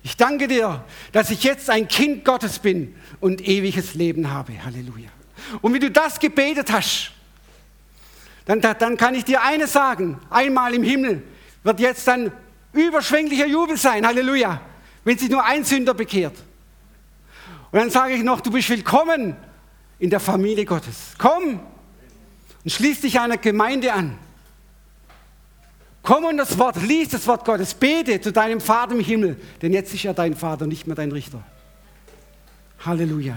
[0.03, 4.63] Ich danke dir, dass ich jetzt ein Kind Gottes bin und ewiges Leben habe.
[4.63, 5.09] Halleluja.
[5.61, 7.11] Und wie du das gebetet hast,
[8.45, 10.19] dann, dann kann ich dir eines sagen.
[10.29, 11.23] Einmal im Himmel
[11.63, 12.31] wird jetzt ein
[12.71, 14.07] überschwänglicher Jubel sein.
[14.07, 14.61] Halleluja.
[15.03, 16.35] Wenn sich nur ein Sünder bekehrt.
[17.71, 19.35] Und dann sage ich noch, du bist willkommen
[19.99, 21.13] in der Familie Gottes.
[21.17, 21.59] Komm
[22.63, 24.17] und schließ dich einer Gemeinde an.
[26.01, 29.73] Komm und das Wort, lies das Wort Gottes, bete zu deinem Vater im Himmel, denn
[29.73, 31.43] jetzt ist er dein Vater, nicht mehr dein Richter.
[32.85, 33.35] Halleluja.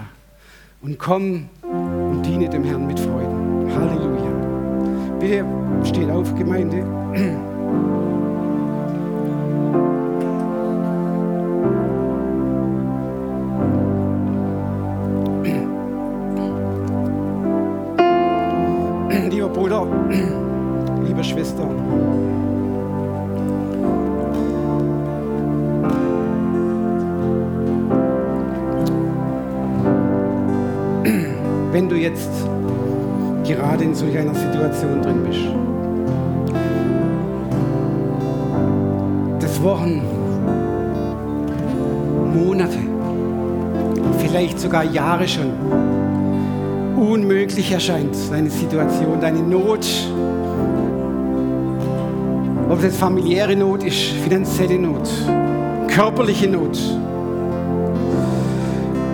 [0.81, 3.73] Und komm und diene dem Herrn mit Freuden.
[3.75, 5.17] Halleluja.
[5.19, 5.45] Bitte
[5.85, 7.50] steht auf, Gemeinde.
[19.61, 19.85] Bruder,
[21.05, 21.69] liebe Schwester.
[31.71, 32.31] Wenn du jetzt
[33.45, 35.41] gerade in solch einer Situation drin bist,
[39.41, 40.01] das Wochen,
[42.33, 42.79] Monate,
[44.17, 46.00] vielleicht sogar Jahre schon
[46.97, 49.85] unmöglich erscheint, deine Situation, deine Not.
[52.69, 55.09] Ob es familiäre Not ist, finanzielle Not,
[55.87, 56.77] körperliche Not.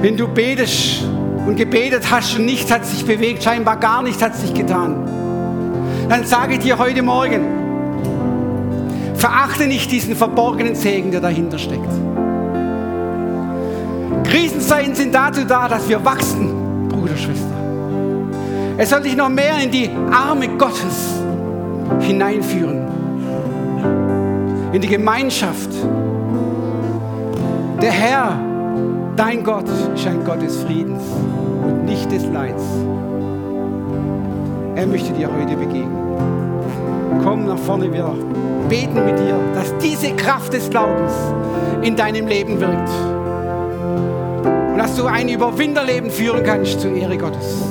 [0.02, 1.04] Wenn du betest
[1.48, 5.08] und gebetet hast und nichts hat sich bewegt, scheinbar gar nichts hat sich getan,
[6.08, 7.42] dann sage ich dir heute Morgen,
[9.16, 11.90] verachte nicht diesen verborgenen Segen, der dahinter steckt.
[14.24, 16.57] Krisenzeiten sind dazu da, dass wir wachsen.
[18.80, 21.16] Es soll dich noch mehr in die Arme Gottes
[22.00, 22.86] hineinführen.
[24.72, 25.72] In die Gemeinschaft.
[27.82, 28.40] Der Herr,
[29.16, 29.66] dein Gott,
[29.96, 31.02] ist ein Gott des Friedens
[31.66, 32.64] und nicht des Leids.
[34.76, 35.98] Er möchte dir heute begegnen.
[37.24, 38.14] Komm nach vorne, wir
[38.70, 41.14] beten mit dir, dass diese Kraft des Glaubens
[41.82, 42.90] in deinem Leben wirkt.
[44.72, 47.64] Und dass du ein Überwinderleben führen kannst zur Ehre Gottes.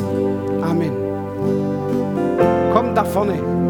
[2.97, 3.66] davon ist.